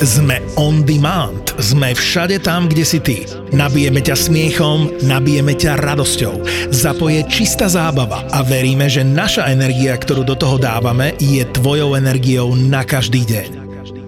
[0.00, 1.52] Sme on demand.
[1.60, 3.28] Sme všade tam, kde si ty.
[3.52, 6.40] Nabijeme ťa smiechom, nabijeme ťa radosťou.
[6.72, 12.56] Zapoje čistá zábava a veríme, že naša energia, ktorú do toho dávame, je tvojou energiou
[12.56, 13.48] na každý deň.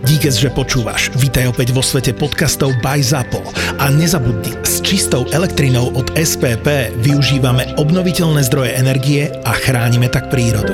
[0.09, 1.13] Díky, že počúvaš.
[1.13, 3.45] Vítaj opäť vo svete podcastov by ZAPO.
[3.77, 10.73] A nezabudni, s čistou elektrinou od SPP využívame obnoviteľné zdroje energie a chránime tak prírodu.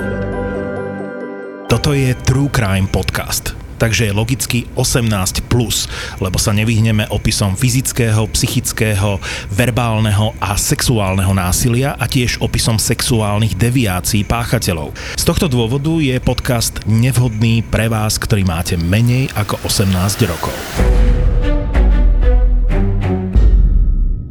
[1.66, 5.86] Toto je True Crime Podcast takže je logicky 18+, plus,
[6.18, 9.22] lebo sa nevyhneme opisom fyzického, psychického,
[9.54, 14.92] verbálneho a sexuálneho násilia a tiež opisom sexuálnych deviácií páchateľov.
[15.14, 20.56] Z tohto dôvodu je podcast nevhodný pre vás, ktorý máte menej ako 18 rokov.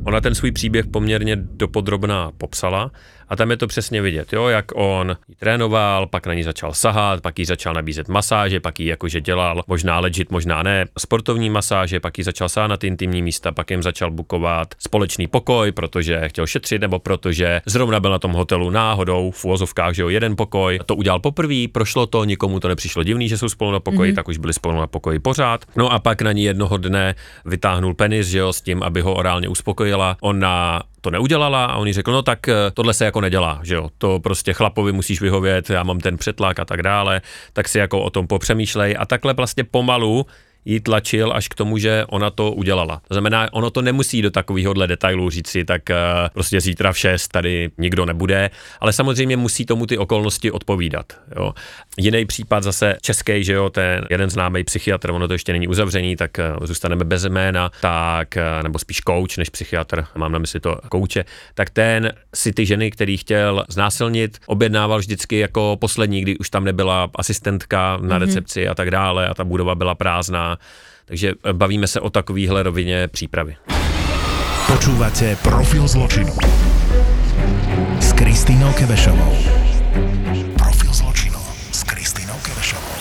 [0.07, 2.91] Ona ten svůj příběh poměrně dopodrobná popsala
[3.29, 6.73] a tam je to přesně vidět, jo, jak on ji trénoval, pak na ní začal
[6.73, 11.49] sahat, pak jí začal nabízet masáže, pak jí jakože dělal možná legit, možná ne, sportovní
[11.49, 16.47] masáže, pak jí začal sáhnat intimní místa, pak jim začal bukovat společný pokoj, protože chtěl
[16.47, 20.79] šetřit nebo protože zrovna byl na tom hotelu náhodou v úvozovkách, že jo, jeden pokoj.
[20.85, 24.15] To udělal poprvé, prošlo to, nikomu to nepřišlo divný, že jsou spolu na pokoji, mm-hmm.
[24.15, 25.65] tak už byli spolu na pokoji pořád.
[25.75, 29.15] No a pak na ní jednoho dne vytáhnul penis, že jo, s tím, aby ho
[29.15, 30.17] orálně uspokojila.
[30.21, 33.75] Ona to neudělala a on jí řekl, no tak eh, tohle se jako nedělá, že
[33.75, 37.21] jo, to prostě chlapovi musíš vyhovět, já mám ten přetlak a tak dále,
[37.53, 40.25] tak si jako o tom popřemýšlej a takhle vlastně pomalu
[40.67, 43.01] ji tlačil až k tomu, že ona to udělala.
[43.07, 45.95] To znamená, ono to nemusí do takovéhohle detailu říct si, tak uh,
[46.33, 51.05] prostě zítra v 6 tady nikdo nebude, ale samozřejmě musí tomu ty okolnosti odpovídat.
[51.35, 51.53] Jo.
[51.97, 56.15] Jiný případ zase český, že jo, ten jeden známý psychiatr, ono to ještě není uzavřený,
[56.15, 60.59] tak uh, zůstaneme bez jména, tak, uh, nebo spíš coach než psychiatr, mám na mysli
[60.59, 66.37] to kouče, tak ten si ty ženy, který chtěl znásilnit, objednával vždycky jako poslední, kdy
[66.37, 68.19] už tam nebyla asistentka na mm-hmm.
[68.19, 70.56] recepci a tak dále a ta budova byla prázdná
[71.05, 73.55] takže eh, bavíme se o takovýhle rovině přípravy.
[74.67, 76.35] Počúvate Profil zločinu
[77.99, 79.37] s Kristýnou Kebešovou.
[80.59, 81.39] Profil zločinu
[81.71, 82.97] s Kristýnou Kebešovou.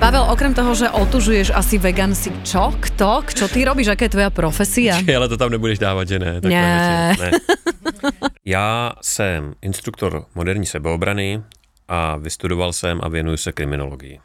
[0.00, 2.72] Pavel, okrem toho, že otužuješ asi vegan, si čo?
[2.76, 3.24] Kto?
[3.24, 3.92] Čo ty robíš?
[3.92, 4.96] Aká je tvoja profesia?
[5.00, 6.40] Či, ale to tam nebudeš dávat, že ne?
[6.40, 7.16] Tak ne.
[7.20, 7.30] ne.
[8.44, 11.42] Já jsem instruktor moderní sebeobrany
[11.88, 14.20] a vystudoval jsem a věnuju se kriminologii.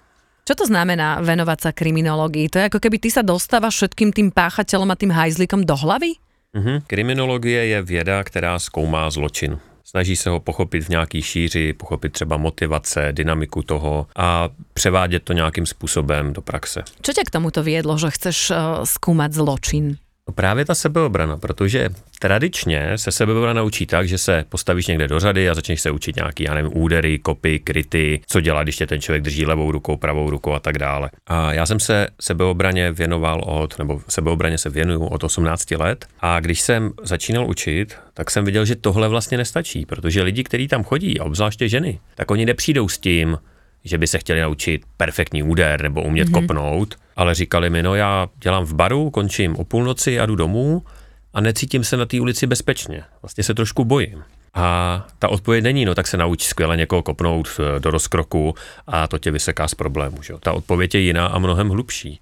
[0.46, 2.54] Čo to znamená venovať sa kriminológii?
[2.54, 6.22] To je ako keby ty sa dostávaš všetkým tým páchateľom a tým hajzlikom do hlavy?
[6.54, 6.78] Mm-hmm.
[6.86, 9.58] Kriminologie je věda, která zkoumá zločin.
[9.84, 15.34] Snaží se ho pochopit v nějaký šíři, pochopit třeba motivace, dynamiku toho a převádět to
[15.34, 16.84] nějakým způsobem do praxe.
[17.02, 19.98] Čo tě k tomuto viedlo, že chceš uh, skúmať zločin?
[20.34, 25.50] Právě ta sebeobrana, protože tradičně se sebeobrana učí tak, že se postavíš někde do řady
[25.50, 29.02] a začneš se učit nějaký, já nevím, údery, kopy, kryty, co dělá, když tě ten
[29.02, 31.10] člověk drží levou rukou, pravou rukou a tak dále.
[31.28, 36.40] A já jsem se sebeobraně věnoval od, nebo sebeobraně se věnuju od 18 let a
[36.40, 40.84] když jsem začínal učit, tak jsem viděl, že tohle vlastně nestačí, protože lidi, kteří tam
[40.84, 43.38] chodí, a obzvláště ženy, tak oni nepřijdou s tím,
[43.86, 46.42] že by se chtěli naučit perfektní úder nebo umět mm-hmm.
[46.42, 50.84] kopnout, ale říkali mi, no já dělám v baru, končím o půlnoci a jdu domů
[51.34, 53.04] a necítím se na té ulici bezpečně.
[53.22, 54.24] Vlastně se trošku bojím.
[54.54, 58.56] A ta odpověď není, no tak se nauč skvěle někoho kopnout eh, do rozkroku
[58.88, 60.22] a to tě vyseká z problému.
[60.22, 60.34] Že?
[60.40, 62.20] Ta odpověď je jiná a mnohem hlubší.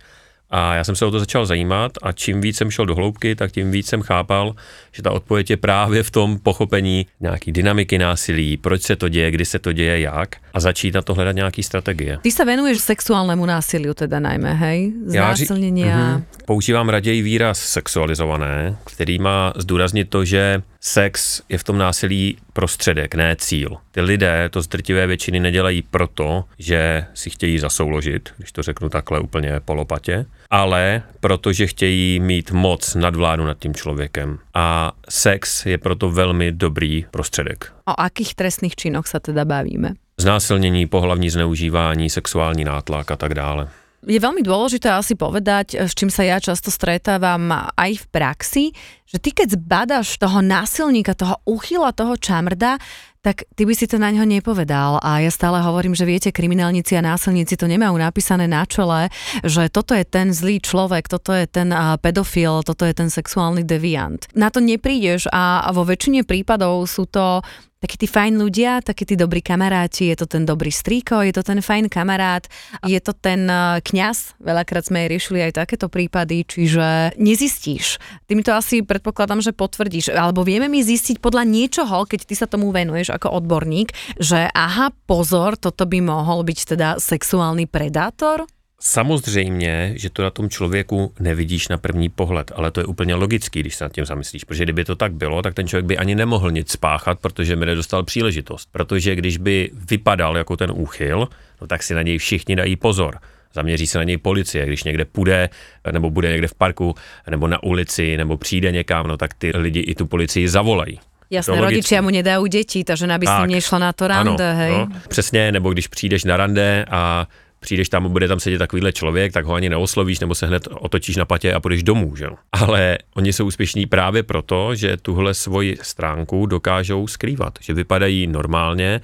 [0.56, 3.36] A já jsem se o to začal zajímat a čím víc jsem šel do hloubky,
[3.36, 4.56] tak tím víc jsem chápal,
[4.92, 9.32] že ta odpověď je právě v tom pochopení nějaký dynamiky násilí, proč se to děje,
[9.32, 12.18] kdy se to děje, jak a začít na to hledat nějaký strategie.
[12.22, 14.94] Ty se venuješ sexuálnému násiliu teda najmä, hej?
[15.06, 15.88] Znásilnění a...
[15.88, 16.24] Mm-hmm.
[16.46, 23.16] Používám raději výraz sexualizované, který má zdůraznit to, že sex je v tom násilí prostředek,
[23.16, 23.78] ne cíl.
[23.92, 28.90] Ty lidé to z drtivé většiny nedělají proto, že si chtějí zasouložit, když to řeknu
[28.90, 34.40] takhle úplně polopatě, ale protože chtějí mít moc nadvládu nad tím člověkem.
[34.54, 37.74] A sex je proto velmi dobrý prostředek.
[37.86, 39.94] O akých trestných činoch se teda bavíme?
[40.18, 43.68] Znásilnění, pohlavní zneužívání, sexuální nátlak a tak dále
[44.04, 48.66] je veľmi dôležité asi povedať, s čím sa ja často stretávam aj v praxi,
[49.08, 52.82] že ty keď zbadáš toho násilníka, toho uchyla, toho čamrda,
[53.24, 55.00] tak ty by si to na ňo nepovedal.
[55.00, 59.08] A ja stále hovorím, že viete, kriminálnici a násilníci to nemajú napísané na čele,
[59.48, 61.72] že toto je ten zlý človek, toto je ten
[62.04, 64.28] pedofil, toto je ten sexuálny deviant.
[64.36, 67.40] Na to neprídeš a vo väčšine prípadov sú to
[67.84, 71.44] takí tí fajn ľudia, takí tí dobrí kamaráti, je to ten dobrý strýko, je to
[71.44, 72.48] ten fajn kamarát,
[72.80, 73.44] je to ten
[73.84, 78.00] kňaz, veľakrát sme riešili aj takéto prípady, čiže nezistíš.
[78.24, 82.40] Ty mi to asi predpokladám, že potvrdíš, alebo vieme mi zistiť podľa niečoho, keď ty
[82.40, 88.50] sa tomu venuješ ako odborník, že aha, pozor, toto by mohol byť teda sexuálny predátor?
[88.86, 93.60] Samozřejmě, že to na tom člověku nevidíš na první pohled, ale to je úplně logický,
[93.60, 96.16] když se nad tím zamyslíš, protože kdyby to tak bylo, tak ten člověk by ani
[96.16, 98.70] nemohl nic spáchat, protože by nedostal příležitost.
[98.72, 101.28] Protože když by vypadal jako ten úchyl,
[101.62, 103.20] no tak si na něj všichni dají pozor
[103.54, 105.50] zaměří se na něj policie, když někde půjde,
[105.92, 106.96] nebo bude někde v parku,
[107.30, 111.00] nebo na ulici, nebo přijde někam, no tak ty lidi i tu policii zavolají.
[111.34, 114.72] Jasné, rodičia mu nedajú deti, takže aby si nešla na to rande, ano, hej.
[114.72, 117.26] No, přesně, nebo když přijdeš na rande a
[117.60, 121.16] přijdeš tam, bude tam sedět takovýhle člověk, tak ho ani neoslovíš, nebo se hned otočíš
[121.16, 122.28] na patě a půjdeš domů, že?
[122.52, 129.02] Ale oni jsou úspěšní právě proto, že tuhle svoji stránku dokážou skrývat, že vypadají normálně,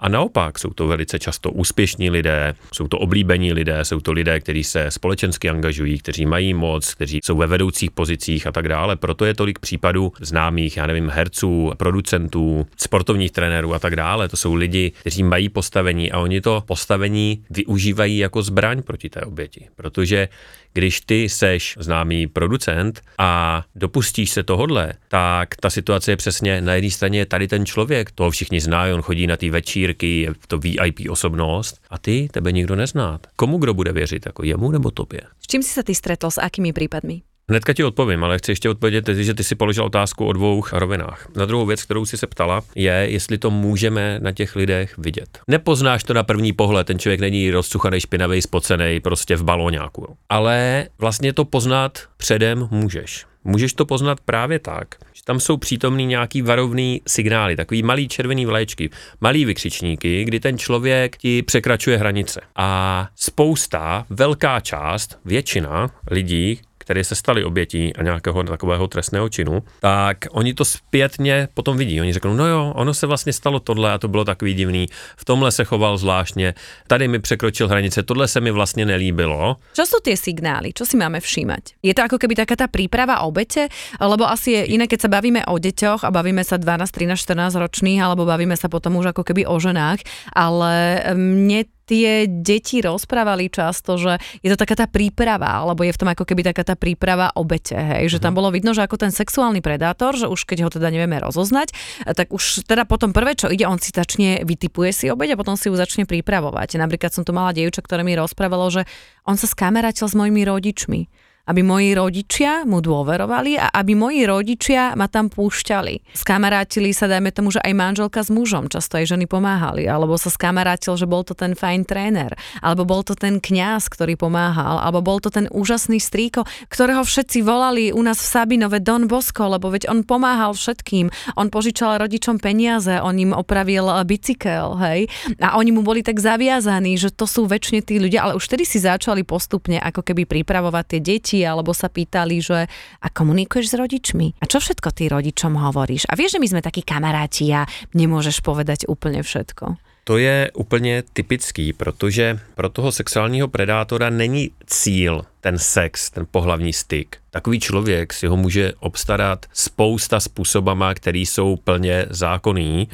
[0.00, 4.40] a naopak jsou to velice často úspěšní lidé, jsou to oblíbení lidé, jsou to lidé,
[4.40, 8.96] kteří se společensky angažují, kteří mají moc, kteří jsou ve vedoucích pozicích a tak dále.
[8.96, 14.28] Proto je tolik případů známých, já nevím, herců, producentů, sportovních trenérů a tak dále.
[14.28, 19.20] To jsou lidi, kteří mají postavení a oni to postavení využívají jako zbraň proti té
[19.20, 19.68] oběti.
[19.76, 20.28] Protože
[20.72, 26.74] když ty seš známý producent a dopustíš se tohodle, tak ta situace je přesně na
[26.74, 30.58] jedné straně tady ten člověk, toho všichni znají, on chodí na ty večírky, je to
[30.58, 33.20] VIP osobnost a ty, tebe nikdo nezná.
[33.36, 35.20] Komu kdo bude věřit, jako jemu nebo tobě?
[35.40, 37.22] S čím si se ty stretl, s akými případmi?
[37.50, 41.28] Hnedka ti odpovím, ale chci ještě odpovědět, že ty si položil otázku o dvou rovinách.
[41.36, 45.38] Na druhou věc, kterou si se ptala, je, jestli to můžeme na těch lidech vidět.
[45.48, 50.16] Nepoznáš to na první pohled, ten člověk není rozcuchaný, špinavý, spocený, prostě v balóňáku.
[50.28, 53.26] Ale vlastně to poznat předem můžeš.
[53.44, 58.46] Můžeš to poznat právě tak, že tam jsou přítomný nějaký varovný signály, takový malý červený
[58.46, 62.40] vlaječky, malý vykřičníky, kdy ten člověk ti překračuje hranice.
[62.56, 69.62] A spousta, velká část, většina lidí, které se staly obětí a nějakého takového trestného činu,
[69.80, 72.00] tak oni to zpětně potom vidí.
[72.00, 74.86] Oni řeknou, no jo, ono se vlastně stalo tohle a to bylo takový divný,
[75.16, 76.54] v tomhle se choval zvláštně,
[76.86, 79.56] tady mi překročil hranice, tohle se mi vlastně nelíbilo.
[79.72, 80.70] Co jsou ty signály?
[80.74, 81.60] Co si máme všímať?
[81.82, 83.68] Je to jako keby taká ta príprava obete,
[84.00, 87.60] lebo asi je iné, keď sa bavíme o deťoch a bavíme sa 12, 13, 14
[87.60, 90.00] ročných, alebo bavíme sa potom už ako keby o ženách,
[90.32, 95.98] ale mne tie deti rozprávali často, že je to taká tá príprava, alebo je v
[95.98, 98.38] tom ako keby taká tá príprava obete, hej, že tam mhm.
[98.38, 101.74] bolo vidno, že ako ten sexuálny predátor, že už keď ho teda nevieme rozoznať,
[102.14, 105.58] tak už teda potom prvé, čo ide, on si začne, vytipuje si obeť a potom
[105.58, 106.78] si ju začne pripravovať.
[106.78, 108.86] Napríklad som tu mala dievča, ktoré mi rozprávalo, že
[109.26, 111.10] on sa skamerátil s mojimi rodičmi
[111.50, 116.14] aby moji rodičia mu dôverovali a aby moji rodičia ma tam púšťali.
[116.14, 120.30] Skamarátili sa, dajme tomu, že aj manželka s mužom, často aj ženy pomáhali, alebo sa
[120.30, 125.02] skamarátil, že bol to ten fajn tréner, alebo bol to ten kňaz, ktorý pomáhal, alebo
[125.02, 129.74] bol to ten úžasný strýko, ktorého všetci volali u nás v Sabinove Don Bosco, lebo
[129.74, 131.10] veď on pomáhal všetkým.
[131.34, 135.10] On požičal rodičom peniaze, on im opravil bicykel, hej,
[135.42, 138.62] a oni mu boli tak zaviazaní, že to sú väčšine tí ľudia, ale už vtedy
[138.62, 142.66] si začali postupne ako keby pripravovať tie deti alebo sa pýtali, že
[143.00, 144.40] a komunikuješ s rodičmi?
[144.40, 146.08] A čo všetko ty rodičom hovoríš?
[146.08, 149.76] A vieš, že my sme takí kamaráti a nemôžeš povedať úplne všetko.
[150.04, 156.72] To je úplně typický, protože pro toho sexuálního predátora není cíl ten sex, ten pohlavní
[156.72, 157.16] styk.
[157.30, 162.88] Takový člověk si ho může obstarat spousta způsobama, který jsou plně zákonný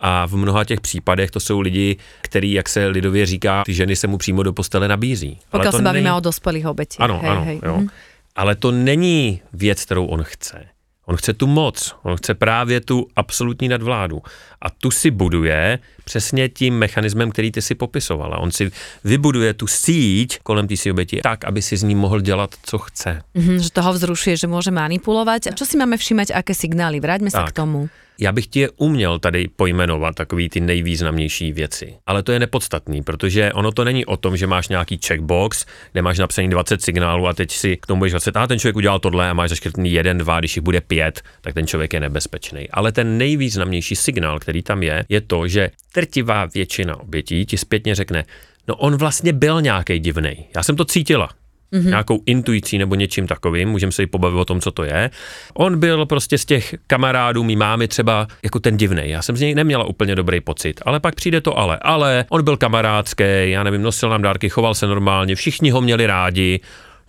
[0.00, 3.96] a v mnoha těch případech to jsou lidi, který, jak se lidově říká, ty ženy
[3.96, 5.38] se mu přímo do postele nabízí.
[5.50, 6.16] Pokud se bavíme není...
[6.16, 6.98] o dospělých obětí.
[6.98, 7.60] Ano, hej, ano, hej.
[7.64, 7.76] Jo.
[7.76, 7.88] Mm.
[8.36, 10.66] Ale to není věc, kterou on chce.
[11.06, 14.22] On chce tu moc, on chce právě tu absolutní nadvládu.
[14.62, 18.38] A tu si buduje přesně tím mechanismem, který ty si popisovala.
[18.38, 18.70] On si
[19.04, 22.78] vybuduje tu síť kolem té si oběti tak, aby si z ní mohl dělat, co
[22.78, 23.22] chce.
[23.36, 25.46] Mm-hmm, že toho vzrušuje, že může manipulovat.
[25.46, 27.00] A čo si máme všímať, aké signály?
[27.00, 27.90] Vraťme se k tomu.
[28.22, 33.02] Já bych ti je uměl tady pojmenovat takový ty nejvýznamnější věci, ale to je nepodstatný,
[33.02, 37.26] protože ono to není o tom, že máš nějaký checkbox, kde máš napsaný 20 signálů
[37.26, 39.92] a teď si k tomu budeš 20, a ten člověk udělal tohle a máš zaškrtný
[39.92, 42.70] jeden, dva, když jich bude pět, tak ten člověk je nebezpečný.
[42.70, 47.94] Ale ten nejvýznamnější signál, který tam je, je to, že trtivá většina obětí ti zpětně
[47.94, 48.24] řekne,
[48.68, 50.46] no on vlastně byl nějaký divný.
[50.56, 51.28] Já jsem to cítila
[51.72, 51.86] mm-hmm.
[51.86, 55.10] nějakou intuicí nebo něčím takovým, můžeme se i pobavit o tom, co to je.
[55.54, 59.02] On byl prostě z těch kamarádů, mý mámy třeba jako ten divný.
[59.04, 61.78] Já jsem z něj neměla úplně dobrý pocit, ale pak přijde to ale.
[61.82, 66.06] Ale on byl kamarádský, já nevím, nosil nám dárky, choval se normálně, všichni ho měli
[66.06, 66.60] rádi,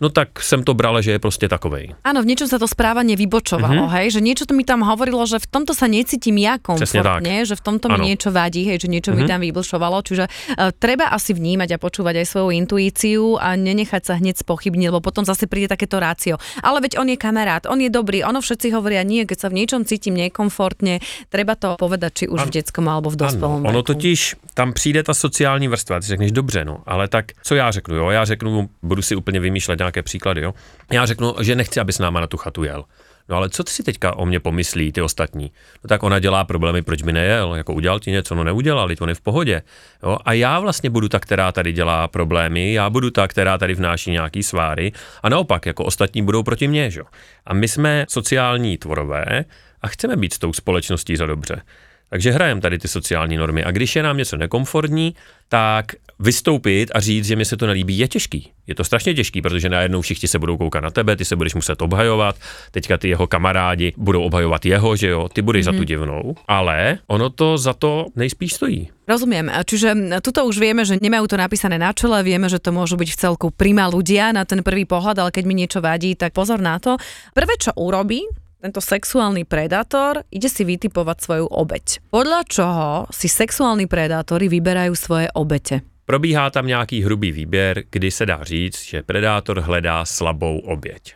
[0.02, 1.94] no tak jsem to brala, že je prostě takovej.
[2.02, 3.94] Áno, v niečom sa to správanie vybočovalo, mm-hmm.
[4.02, 7.54] hej, že niečo to mi tam hovorilo, že v tomto sa necítim ja komfortne, že
[7.54, 8.06] v tomto mi Áno.
[8.10, 9.22] niečo vadí, hej, že niečo mm-hmm.
[9.22, 14.02] mi tam vyblšovalo, čiže uh, treba asi vnímať a počúvať aj svoju intuíciu a nenechať
[14.02, 16.34] sa hneď spochybniť, lebo potom zase príde takéto rácio.
[16.66, 19.62] Ale veď on je kamarát, on je dobrý, ono všetci hovoria nie, keď sa v
[19.62, 20.98] niečom cítim nekomfortne,
[21.30, 25.02] treba to povedať či už v detskom alebo v dospelom Ano, ono totiž, tam přijde
[25.02, 28.68] ta sociální vrstva, ty řekneš dobře, no, ale tak co já řeknu, jo, já řeknu,
[28.82, 30.54] budu si úplně vymýšlet nějaké příklady, jo,
[30.92, 32.84] já řeknu, že nechci, aby s náma na tu chatu jel.
[33.28, 35.52] No ale co ty si teďka o mě pomyslí, ty ostatní?
[35.84, 39.08] No tak ona dělá problémy, proč by nejel, jako udělal ti něco, no neudělal, on
[39.08, 39.62] je v pohodě.
[40.02, 40.18] Jo?
[40.24, 44.10] A já vlastně budu ta, která tady dělá problémy, já budu ta, která tady vnáší
[44.10, 47.02] nějaký sváry a naopak, jako ostatní budou proti mně, že?
[47.46, 49.44] A my jsme sociální tvorové
[49.82, 51.62] a chceme být s tou společností za dobře.
[52.12, 53.64] Takže hrajeme tady ty sociální normy.
[53.64, 55.14] A když je nám něco nekomfortní,
[55.48, 58.52] tak vystoupit a říct, že mi se to nelíbí, je těžký.
[58.66, 61.54] Je to strašně těžký, protože najednou všichni se budou koukat na tebe, ty se budeš
[61.54, 62.36] muset obhajovat,
[62.70, 65.74] teďka ty jeho kamarádi budou obhajovat jeho, že jo, ty budeš mm-hmm.
[65.74, 68.88] za tu divnou, ale ono to za to nejspíš stojí.
[69.08, 69.50] Rozumiem.
[69.64, 73.08] Čiže tuto už vieme, že nemajú to napísané na čele, vieme, že to môžu byť
[73.12, 76.62] v celku prima ľudia na ten prvý pohľad, ale keď mi niečo vadí, tak pozor
[76.62, 77.00] na to.
[77.34, 78.22] Prvé, čo urobí,
[78.62, 81.98] tento sexuálny predátor ide si vytipovať svoju obeď.
[82.14, 85.82] Podľa čoho si sexuálni predátori vyberajú svoje obete?
[86.06, 91.14] Probíhá tam nějaký hrubý výběr, kdy se dá říct, že predátor hledá slabou oběť.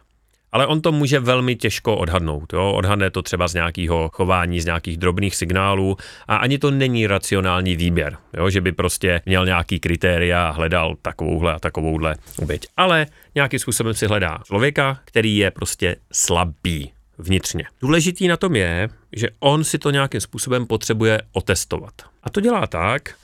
[0.53, 2.53] Ale on to může velmi těžko odhadnout.
[2.53, 2.73] Jo?
[2.73, 5.97] Odhadne to třeba z nějakého chování, z nějakých drobných signálů
[6.29, 8.51] a ani to není racionální výběr, jo?
[8.51, 12.67] že by prostě měl nějaký kritéria a hledal takovouhle a takovouhle oběť.
[12.77, 17.65] Ale nějakým způsobem si hledá člověka, který je prostě slabý vnitřně.
[17.81, 21.93] Důležitý na tom je, že on si to nějakým způsobem potřebuje otestovat.
[22.23, 23.15] A to dělá tak,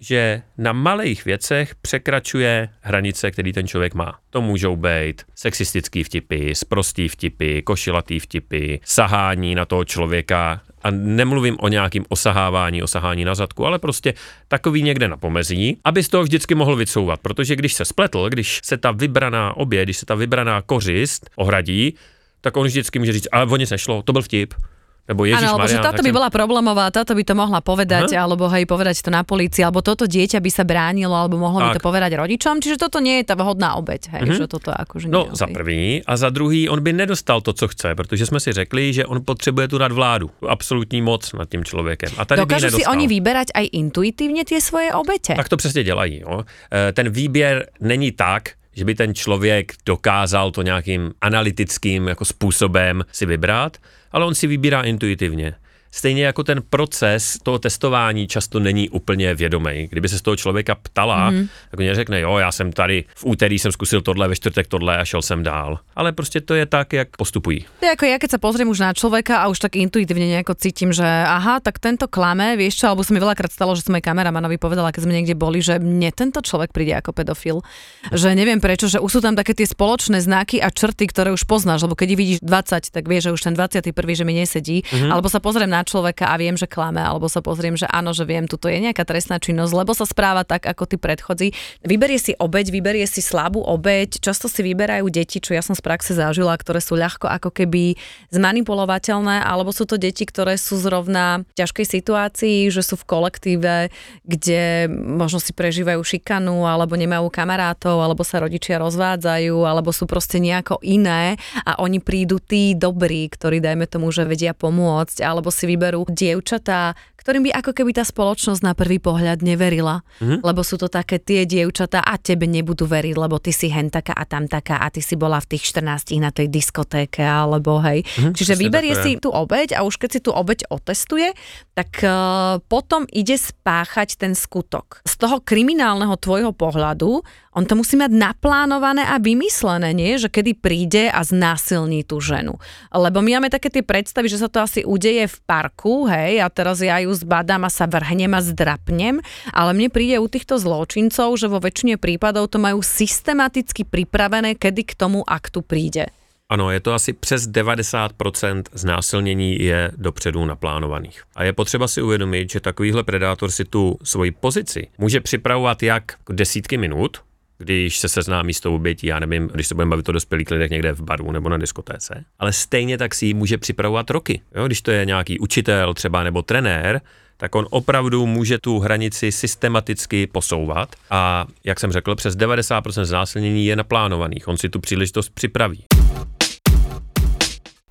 [0.00, 4.18] že na malých věcech překračuje hranice, který ten člověk má.
[4.30, 11.56] To můžou být sexistický vtipy, sprostý vtipy, košilatý vtipy, sahání na toho člověka a nemluvím
[11.60, 14.14] o nějakým osahávání, osahání na zadku, ale prostě
[14.48, 18.60] takový někde na pomezí, aby z toho vždycky mohl vycouvat, protože když se spletl, když
[18.64, 21.94] se ta vybraná obě, když se ta vybraná kořist ohradí,
[22.42, 24.54] tak on vždycky může říct, ale o nic nešlo, to byl vtip.
[25.02, 28.14] Nebo Ježiš Áno, alebo že Maria, táto by bola problémová, táto by to mohla povedať,
[28.14, 28.22] Aha.
[28.22, 31.74] alebo hej, povedať to na polícii, alebo toto dieťa by sa bránilo, alebo mohlo by
[31.74, 31.86] to Tak.
[31.90, 35.50] povedať rodičom, čiže toto nie je tá vhodná obeď, hej, že toto akože No, za
[35.50, 39.02] první a za druhý, on by nedostal to, co chce, protože jsme si řekli, že
[39.02, 42.14] on potřebuje tu nadvládu, absolutní moc nad tím člověkem.
[42.14, 45.34] A tady Dokážu si oni vyberať aj intuitívne tie svoje obete?
[45.34, 46.22] Tak to přesně dělají.
[46.22, 46.46] Jo.
[46.70, 53.04] E, Ten výběr není tak, že by ten člověk dokázal to nějakým analytickým jako způsobem
[53.12, 53.76] si vybrat,
[54.12, 55.54] ale on si vybírá intuitivně.
[55.94, 59.88] Stejně jako ten proces toho testování často není úplně vědomý.
[59.90, 61.48] Kdyby se z toho člověka ptala, mm.
[61.70, 64.98] tak on řekne, jo, já jsem tady v úterý jsem zkusil tohle, ve čtvrtek tohle
[64.98, 65.78] a šel jsem dál.
[65.96, 67.64] Ale prostě to je tak, jak postupují.
[67.80, 70.56] To je ako ja, keď sa pozriem už na človeka a už tak intuitívne nejako
[70.56, 73.92] cítim, že aha, tak tento klame, vieš čo, alebo sa mi veľakrát stalo, že som
[73.92, 77.60] aj kameramanovi povedala, keď sme niekde boli, že mne tento človek príde ako pedofil.
[78.08, 81.44] Že neviem prečo, že už sú tam také tie spoločné znaky a črty, ktoré už
[81.44, 83.92] poznáš, lebo keď ich vidíš 20, tak vieš, že už ten 21.
[83.92, 85.12] že mi nesedí, mm-hmm.
[85.12, 88.24] alebo sa pozriem na človeka a viem, že klame, alebo sa pozriem, že áno, že
[88.24, 91.48] viem, tuto je nejaká trestná činnosť, lebo sa správa tak, ako tí predchodzi.
[91.82, 95.82] Vyberie si obeď, vyberie si slabú obeď, často si vyberajú deti, čo ja som z
[95.82, 97.98] praxe zažila, ktoré sú ľahko ako keby
[98.30, 103.74] zmanipulovateľné, alebo sú to deti, ktoré sú zrovna v ťažkej situácii, že sú v kolektíve,
[104.22, 110.38] kde možno si prežívajú šikanu, alebo nemajú kamarátov, alebo sa rodičia rozvádzajú, alebo sú proste
[110.38, 115.64] nejako iné a oni prídu tí dobrí, ktorí dajme tomu, že vedia pomôcť, alebo si
[115.72, 120.42] vyberú dievčatá, ktorým by ako keby tá spoločnosť na prvý pohľad neverila, mm-hmm.
[120.42, 124.10] lebo sú to také tie dievčatá a tebe nebudú veriť, lebo ty si hen taká
[124.18, 128.02] a tam taká a ty si bola v tých 14 na tej diskotéke, alebo hej.
[128.02, 131.30] Mm-hmm, Čiže vyberie si tú obeď a už keď si tú obeď otestuje,
[131.78, 135.06] tak uh, potom ide spáchať ten skutok.
[135.06, 140.16] Z toho kriminálneho tvojho pohľadu on to musí mať naplánované a vymyslené, nie?
[140.16, 142.56] Že kedy príde a znásilní tú ženu.
[142.88, 146.48] Lebo my máme také tie predstavy, že sa to asi udeje v parku, hej, a
[146.48, 149.20] teraz ja ju zbadám a sa vrhnem a zdrapnem,
[149.52, 154.82] ale mne príde u týchto zločincov, že vo väčšine prípadov to majú systematicky pripravené, kedy
[154.82, 156.10] k tomu aktu príde.
[156.52, 161.22] Ano, je to asi přes 90% znásilnění je dopředu naplánovaných.
[161.36, 166.12] A je potřeba si uvědomit, že takovýhle predátor si tu svoji pozici může připravovat jak
[166.32, 167.18] desítky minut,
[167.62, 170.70] když se seznámí s tou obětí, já nevím, když se budeme bavit o dospělých lidech
[170.70, 174.40] někde v baru nebo na diskotéce, ale stejně tak si ji může připravovat roky.
[174.54, 174.66] Jo?
[174.66, 177.00] Když to je nějaký učitel třeba nebo trenér,
[177.36, 183.66] tak on opravdu může tu hranici systematicky posouvat a jak jsem řekl, přes 90% znásilnění
[183.66, 184.48] je naplánovaných.
[184.48, 185.84] On si tu příležitost připraví.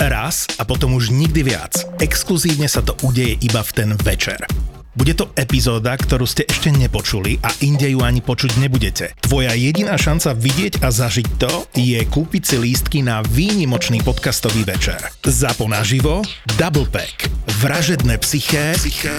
[0.01, 1.85] Raz a potom už nikdy viac.
[2.01, 4.49] Exkluzívne sa to udeje iba v ten večer.
[4.91, 9.15] Bude to epizóda, ktorú ste ešte nepočuli a inde ju ani počuť nebudete.
[9.23, 14.99] Tvoja jediná šanca vidieť a zažiť to je kúpiť si lístky na výnimočný podcastový večer.
[15.23, 16.27] Zapo naživo,
[16.59, 17.31] Double Pack,
[17.63, 19.15] Vražedné psyché, psyché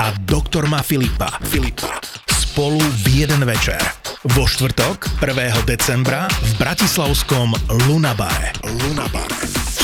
[0.00, 1.36] a Doktor má Filipa.
[1.44, 2.00] Filipa.
[2.32, 3.78] Spolu v jeden večer.
[4.24, 5.68] Vo štvrtok 1.
[5.68, 7.52] decembra v Bratislavskom
[7.84, 8.56] Lunabare.
[8.64, 9.36] Lunabare.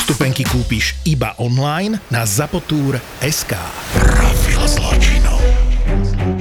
[0.06, 3.52] Vstupenky kúpiš iba online na zapotur.sk.
[3.96, 5.25] Profil zločinov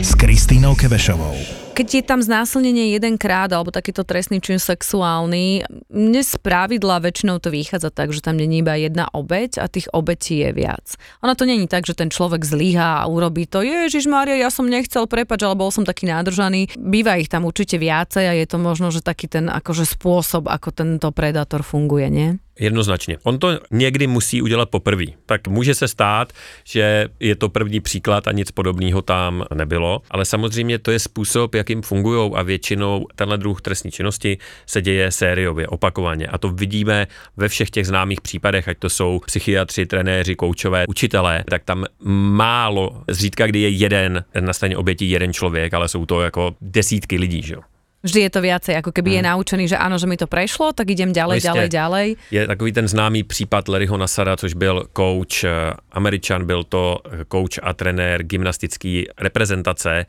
[0.06, 6.40] s Kristínou Kevešovou keď je tam znásilnenie jedenkrát alebo takýto trestný čin sexuálny, mne z
[6.40, 10.56] pravidla väčšinou to vychádza tak, že tam není iba jedna obeď a tých obetí je
[10.56, 10.96] viac.
[11.20, 14.72] Ono to není tak, že ten človek zlyhá a urobí to, Ježiš Mária, ja som
[14.72, 16.80] nechcel prepač, ale bol som taký nádržaný.
[16.80, 20.72] Býva ich tam určite viacej a je to možno, že taký ten akože spôsob, ako
[20.72, 22.40] tento predátor funguje, nie?
[22.60, 23.18] Jednoznačně.
[23.24, 25.06] On to někdy musí udělat poprvé.
[25.26, 26.34] Tak může se stát,
[26.64, 31.56] že je to první příklad a nic podobného tam nebylo, ale samozřejmě to je způsob,
[31.56, 36.28] jakým fungují a většinou tenhle druh trestní činnosti se děje sériově, opakovaně.
[36.28, 37.08] A to vidíme
[37.38, 41.86] ve všech těch známých případech, ať to jsou psychiatři, trenéři, koučové, učitelé, tak tam
[42.34, 47.18] málo, zřídka kdy je jeden na straně obětí jeden člověk, ale jsou to jako desítky
[47.18, 47.62] lidí, že jo.
[48.06, 49.18] Vždy je to viacej, ako keby hmm.
[49.18, 51.50] je naučený, že áno, že mi to prešlo, tak idem ďalej, Listě.
[51.50, 52.08] ďalej, ďalej.
[52.30, 57.58] Je takový ten známý případ Larryho Nasara, což byl coach, eh, američan, byl to coach
[57.64, 60.06] a trenér gymnastický reprezentace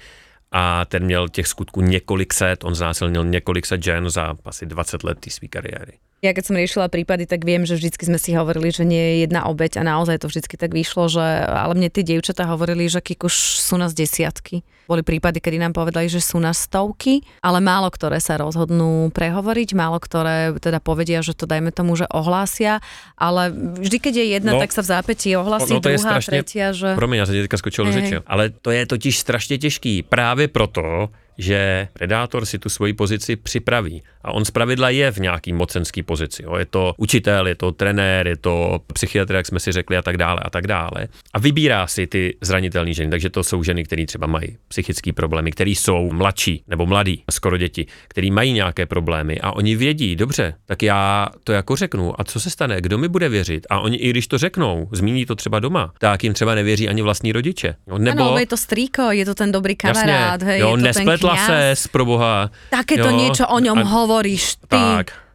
[0.53, 5.05] a ten měl těch skutků několik set, on znásilnil několik set žen za asi 20
[5.05, 5.93] let té své kariéry.
[6.27, 9.15] Ja keď som riešila prípady, tak viem, že vždycky sme si hovorili, že nie je
[9.31, 12.99] jedna obeď a naozaj to vždycky tak vyšlo, že ale mne tie dievčatá hovorili, že
[12.99, 14.67] kikuš sú nás desiatky.
[14.91, 19.69] Boli prípady, kedy nám povedali, že sú nás stovky, ale málo ktoré sa rozhodnú prehovoriť,
[19.79, 22.83] málo ktoré teda povedia, že to dajme tomu, že ohlásia,
[23.15, 26.31] ale vždy, keď je jedna, no, tak sa v zápätí ohlasí no, no druhá, strašně,
[26.43, 26.99] tretia, že...
[26.99, 30.03] Promiň, ja sa teďka skočil do řeči, ale to je totiž strašně těžký.
[30.03, 34.03] Právě proto, že predátor si tu svoji pozici připraví.
[34.25, 36.43] A on zpravidla je v nějaký mocenský pozici.
[36.43, 36.57] Jo.
[36.57, 40.17] Je to učitel, je to trenér, je to psychiatr, jak jsme si řekli, a tak
[40.17, 41.09] dále, a tak dále.
[41.35, 43.11] A vybírá si ty zranitelné ženy.
[43.11, 47.57] Takže to jsou ženy, které třeba mají psychické problémy, které jsou mladší nebo mladí, skoro
[47.57, 52.21] děti, který mají nějaké problémy a oni vědí, dobře, tak já to jako řeknu.
[52.21, 52.81] A co se stane?
[52.81, 53.67] Kdo mi bude věřit?
[53.71, 57.03] A oni i když to řeknou, zmíní to třeba doma, tak jim třeba nevěří ani
[57.03, 57.75] vlastní rodiče.
[57.87, 60.99] No, nebo ano, je to strýko, je to ten dobrý kamarád, hej, jo, je to
[60.99, 62.51] ten Nespletla z proboha.
[62.71, 64.77] Takéto niečo o ňom a, hovoríš ty.
[64.77, 65.27] Tak.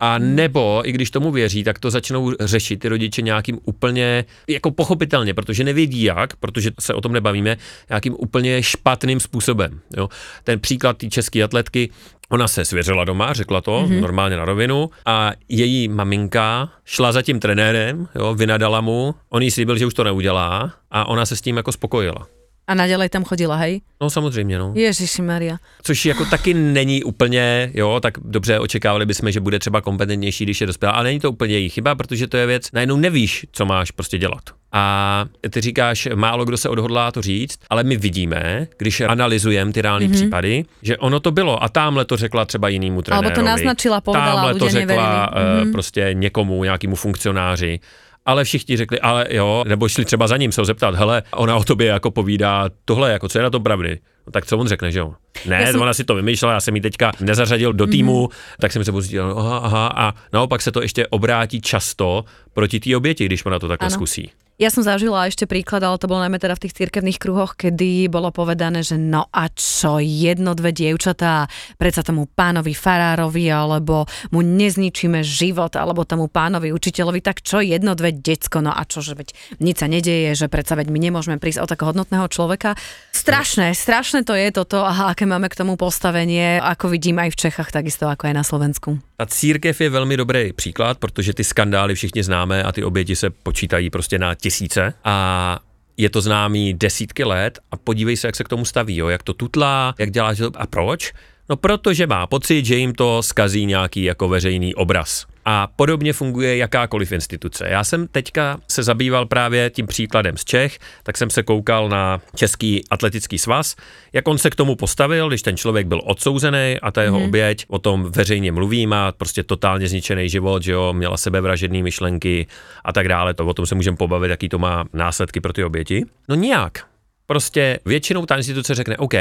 [0.00, 4.70] A nebo, i když tomu věří, tak to začnou řešit ty rodiče nějakým úplně, jako
[4.70, 7.56] pochopitelně, protože nevědí jak, protože se o tom nebavíme,
[7.88, 9.80] nějakým úplně špatným způsobem.
[9.96, 10.08] Jo.
[10.44, 11.90] Ten příklad té české atletky,
[12.28, 14.00] ona se svěřila doma, řekla to mm-hmm.
[14.00, 19.50] normálně na rovinu a její maminka šla za tím trenérem, jo, vynadala mu, on jí
[19.50, 22.26] slíbil, že už to neudělá a ona se s tím jako spokojila.
[22.66, 23.80] A nadělej tam chodila, hej?
[24.00, 24.72] No samozřejmě, no.
[24.74, 25.56] Ježiši Maria.
[25.82, 30.60] Což jako taky není úplně, jo, tak dobře očekávali bychom, že bude třeba kompetentnější, když
[30.60, 33.66] je dospělá, ale není to úplně její chyba, protože to je věc, najednou nevíš, co
[33.66, 34.42] máš prostě dělat.
[34.72, 39.82] A ty říkáš, málo kdo se odhodlá to říct, ale my vidíme, když analyzujeme ty
[39.82, 40.12] reální mm-hmm.
[40.12, 43.26] případy, že ono to bylo a tamhle to řekla třeba jinému trenérovi.
[43.26, 47.80] Alebo to naznačila, povedala, tamhle to řekla uh, prostě někomu, nějakému funkcionáři
[48.24, 51.56] ale všichni řekli, ale jo, nebo šli třeba za ním se ho zeptat, hele, ona
[51.56, 53.98] o tobě jako povídá tohle, jako co je na to pravdy.
[54.26, 55.14] No, tak co on řekne, že jo?
[55.46, 55.80] Ne, jsem...
[55.80, 58.56] ona si to vymýšlela, já jsem ji teďka nezařadil do týmu, mm-hmm.
[58.60, 62.96] tak jsem se pozděl, aha, aha, a naopak se to ještě obrátí často proti té
[62.96, 63.94] oběti, když ona to takhle ano.
[63.94, 64.30] zkusí.
[64.54, 68.06] Ja som zažila ešte príklad, ale to bolo najmä teda v tých cirkevných kruhoch, kedy
[68.06, 74.46] bolo povedané, že no a čo, jedno, dve dievčatá, predsa tomu pánovi farárovi, alebo mu
[74.46, 79.18] nezničíme život, alebo tomu pánovi učiteľovi, tak čo, jedno, dve decko, no a čo, že
[79.18, 82.78] veď nič sa nedeje, že predsa veď my nemôžeme prísť o takého hodnotného človeka.
[83.10, 87.36] Strašné, strašné to je toto, aha, aké máme k tomu postavenie, ako vidím aj v
[87.36, 88.98] Čechách, takisto ako aj na Slovensku.
[89.18, 93.30] A církev je velmi dobrý příklad, protože ty skandály všichni známe a ty oběti se
[93.30, 95.58] počítají prostě na tisíce a
[95.96, 99.22] je to známý desítky let a podívej se, jak se k tomu staví, jo, jak
[99.22, 101.12] to tutlá, jak dělá, a proč?
[101.48, 105.26] No protože má pocit, že jim to skazí nějaký jako veřejný obraz.
[105.44, 107.68] A podobně funguje jakákoliv instituce.
[107.68, 112.20] Já jsem teďka se zabýval právě tím příkladem z Čech, tak jsem se koukal na
[112.36, 113.76] Český atletický svaz,
[114.12, 117.26] jak on se k tomu postavil, když ten člověk byl odsouzený a ta jeho mm.
[117.26, 122.46] oběť o tom veřejně mluví, má prostě totálně zničený život, že jo, měla sebevražedné myšlenky
[122.84, 123.34] a tak dále.
[123.34, 126.04] To o tom se můžeme pobavit, jaký to má následky pro ty oběti.
[126.28, 126.93] No nijak
[127.26, 129.14] Prostě většinou ta instituce řekne, OK,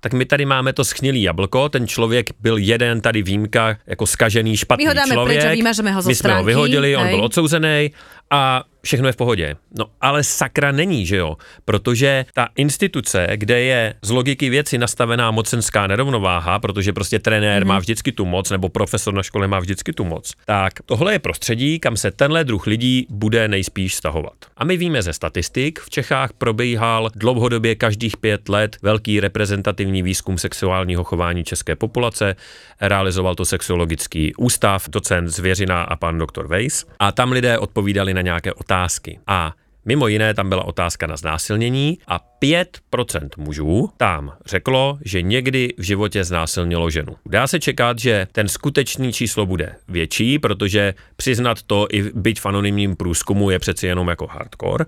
[0.00, 4.56] tak my tady máme to schnilý jablko, ten člověk byl jeden tady výjimka, jako skažený,
[4.56, 5.40] špatný My ho dáme člověk.
[5.40, 7.14] preč a ho my jsme ho vyhodili, on hej.
[7.14, 7.90] byl odsouzený
[8.30, 9.56] a všechno je v pohodě.
[9.78, 11.36] No ale sakra není, že jo?
[11.64, 17.62] Protože ta instituce, kde je z logiky věci nastavená mocenská nerovnováha, protože prostě trenér Mhm.
[17.62, 17.68] mm-hmm.
[17.74, 21.18] má vždycky tu moc, nebo profesor na škole má vždycky tu moc, tak tohle je
[21.18, 24.34] prostředí, kam se tenhle druh lidí bude nejspíš stahovat.
[24.56, 30.38] A my víme ze statistik, v Čechách probíhal dlouhodobě každých pět let velký reprezentativní výzkum
[30.38, 32.36] sexuálního chování české populace,
[32.80, 36.84] realizoval to sexuologický ústav, docent Zvěřina a pan doktor Weiss.
[36.98, 39.18] A tam lidé odpovídali na nějaké otázky.
[39.26, 39.54] A
[39.88, 45.82] Mimo jiné tam byla otázka na znásilnění a 5% mužů tam řeklo, že někdy v
[45.82, 47.16] životě znásilnilo ženu.
[47.26, 52.46] Dá se čekat, že ten skutečný číslo bude větší, protože přiznat to i byť v
[52.46, 54.84] anonymním průzkumu je přeci jenom jako hardcore,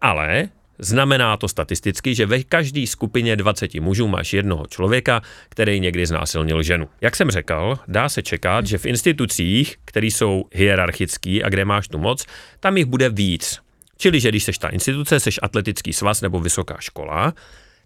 [0.00, 0.48] ale
[0.82, 6.62] Znamená to statisticky, že ve každé skupině 20 mužů máš jednoho člověka, který někdy znásilnil
[6.62, 6.88] ženu.
[7.00, 11.88] Jak jsem řekl, dá se čekat, že v institucích, které jsou hierarchický a kde máš
[11.88, 12.26] tu moc,
[12.60, 13.58] tam jich bude víc.
[13.96, 17.34] Čili, že když seš ta instituce, seš atletický svaz nebo vysoká škola,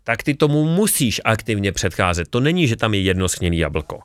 [0.04, 2.28] tak ty tomu musíš aktivně předcházet.
[2.28, 4.00] To není, že tam je jedno schněný jablko.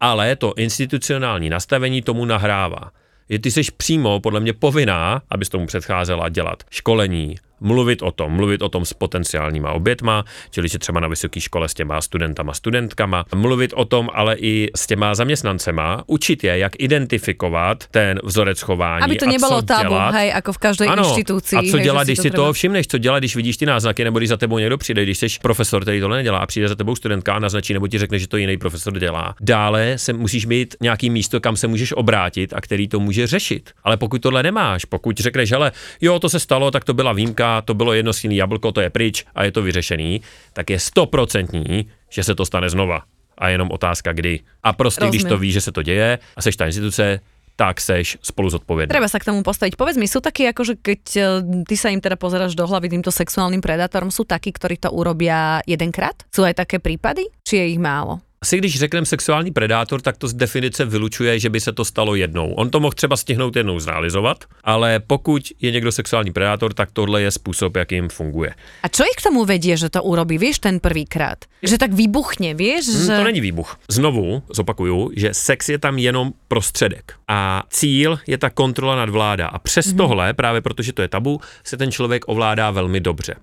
[0.00, 2.90] Ale to institucionální nastavení tomu nahrává.
[3.28, 8.32] Je ty seš přímo, podle mě, povinná, abys tomu předcházela dělat školení, mluvit o tom,
[8.32, 12.52] mluvit o tom s potenciálníma obětma, čili že třeba na vysoké škole s těma studentama,
[12.52, 18.60] studentkama, mluvit o tom ale i s těma zaměstnancema, učit je, jak identifikovat ten vzorec
[18.60, 20.14] chování Aby to co tabu, dělat.
[20.14, 21.58] hej, ako v každej Ano, inštitúcii.
[21.58, 23.56] a co hej, dělat, že když to si treba- toho všimneš, co dělat, když vidíš
[23.56, 26.46] ty náznaky, nebo když za tebou někdo přijde, když jsi profesor, který tohle nedělá a
[26.46, 29.34] přijde za tebou studentka a naznačí, nebo ti řekne, že to jiný profesor dělá.
[29.40, 33.70] Dále se musíš mít nějaký místo, kam se můžeš obrátit a který to může řešit.
[33.84, 37.51] Ale pokud tohle nemáš, pokud řekneš, hele, jo, to se stalo, tak to byla výjimka,
[37.60, 40.20] to bylo jedno stíný jablko, to je pryč a je to vyřešený,
[40.52, 43.02] tak je stoprocentní, že se to stane znova.
[43.38, 44.40] A jenom otázka kdy.
[44.62, 45.38] A prostě, když Rozumiem.
[45.38, 47.20] to víš, že se to děje a seš ta instituce,
[47.56, 48.90] tak seš spolu zodpovědný.
[48.90, 49.76] Treba sa k tomu postaviť.
[49.76, 51.22] Povedz mi, sú takí, akože keď e,
[51.68, 55.60] ty sa im teda pozeráš do hlavy týmto sexuálnym predátorom, sú takí, ktorí to urobia
[55.68, 56.16] jedenkrát?
[56.32, 57.28] Sú aj také prípady?
[57.44, 58.24] Či je ich málo?
[58.42, 62.14] Asi když řekneme sexuální predátor, tak to z definice vylučuje, že by se to stalo
[62.14, 62.52] jednou.
[62.52, 67.22] On to mohl třeba stihnout jednou zrealizovat, ale pokud je někdo sexuální predátor, tak tohle
[67.22, 68.54] je způsob, jakým funguje.
[68.82, 71.38] A čo ich k tomu vedie, že to urobí, vieš, ten prvýkrát?
[71.62, 72.90] Že tak vybuchne, vieš?
[72.90, 73.16] Hmm, že...
[73.16, 73.78] To není výbuch.
[73.88, 77.14] Znovu zopakuju, že sex je tam jenom prostředek.
[77.28, 79.46] A cíl je ta kontrola nad vláda.
[79.46, 79.96] A přes mm-hmm.
[79.96, 83.34] tohle, právě protože to je tabu, se ten člověk ovládá velmi dobře.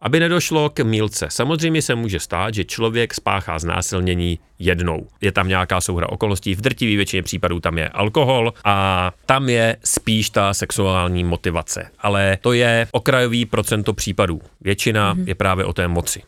[0.00, 1.26] Aby nedošlo k mílce.
[1.30, 5.06] Samozřejmě se může stát, že člověk spáchá znásilnění jednou.
[5.20, 9.76] Je tam nějaká souhra okolností, v drtivé většině případů tam je alkohol a tam je
[9.84, 11.90] spíš ta sexuální motivace.
[11.98, 14.40] Ale to je okrajový procento případů.
[14.60, 15.28] Většina mm-hmm.
[15.28, 16.22] je právě o té moci.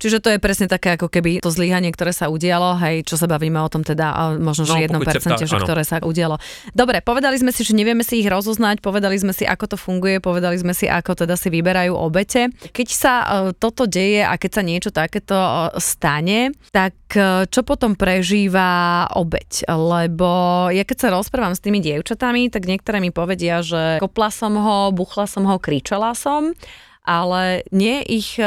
[0.00, 3.28] Čiže to je presne také ako keby to zlyhanie, ktoré sa udialo, hej, čo sa
[3.28, 5.66] bavíme o tom teda, a možno, že No, 1%, pokud sa ptá- že áno.
[5.68, 6.40] ktoré sa udialo.
[6.72, 10.18] Dobre, povedali sme si, že nevieme si ich rozoznať, povedali sme si, ako to funguje,
[10.18, 12.48] povedali sme si, ako teda si vyberajú obete.
[12.72, 17.60] Keď sa e, toto deje a keď sa niečo takéto e, stane, tak e, čo
[17.60, 19.68] potom prežíva obeť?
[19.68, 20.30] Lebo
[20.72, 24.94] ja keď sa rozprávam s tými dievčatami, tak niektoré mi povedia, že kopla som ho,
[24.94, 26.56] buchla som ho, kričala som
[27.04, 28.44] ale nie ich e,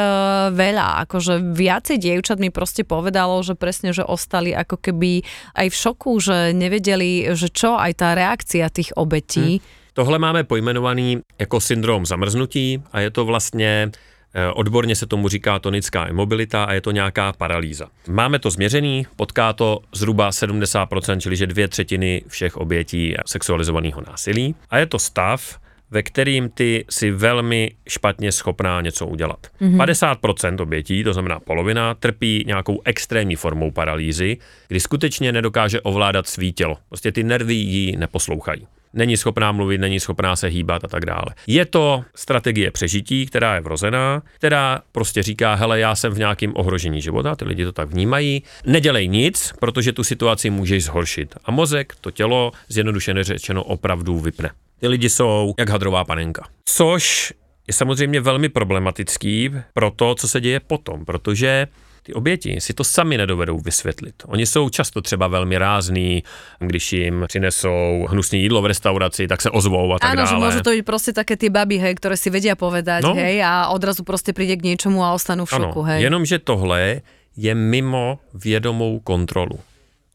[0.53, 5.25] veľa, akože viacej dievčat mi proste povedalo, že presne, že ostali ako keby
[5.57, 9.57] aj v šoku, že nevedeli, že čo, aj tá reakcia tých obetí.
[9.59, 9.81] Hmm.
[9.93, 13.91] Tohle máme pojmenovaný jako syndrom zamrznutí a je to vlastně
[14.33, 17.87] eh, Odborně se tomu říká tonická imobilita a je to nějaká paralýza.
[18.07, 24.55] Máme to změřený, potká to zhruba 70%, čili že dvě třetiny všech obětí sexualizovaného násilí.
[24.69, 25.59] A je to stav,
[25.93, 29.47] ve kterým ty si velmi špatně schopná něco udělat.
[29.62, 30.17] Mm-hmm.
[30.19, 36.53] 50% obětí, to znamená polovina, trpí nějakou extrémní formou paralýzy, kdy skutečně nedokáže ovládat svý
[36.53, 36.77] tělo.
[36.89, 38.67] Prostě ty nervy jí neposlouchají.
[38.93, 41.25] Není schopná mluvit, není schopná se hýbat a tak dále.
[41.47, 46.51] Je to strategie přežití, která je vrozená, která prostě říká, hele, já jsem v nějakém
[46.56, 51.36] ohrožení života, ty lidi to tak vnímají, nedělej nic, protože tu situaci můžeš zhoršit.
[51.45, 54.49] A mozek, to tělo, zjednodušeně řečeno, opravdu vypne.
[54.83, 56.43] Ty lidi jsou jak hadrová panenka.
[56.65, 57.33] Což
[57.67, 61.67] je samozřejmě velmi problematický pro to, co se děje potom, protože
[62.03, 64.15] ty oběti si to sami nedovedou vysvětlit.
[64.27, 66.23] Oni jsou často třeba velmi rázní,
[66.59, 70.27] když jim přinesou hnusné jídlo v restauraci, tak se ozvou a tak Áno, dále.
[70.27, 73.15] že môžu to byť proste také tie baby, hej, ktoré si vedia povedať, No.
[73.15, 76.03] hej, a odrazu proste príde k niečomu a ostanú v šoku, ano, hej.
[76.11, 77.07] jenomže tohle
[77.39, 79.63] je mimo vědomou kontrolu.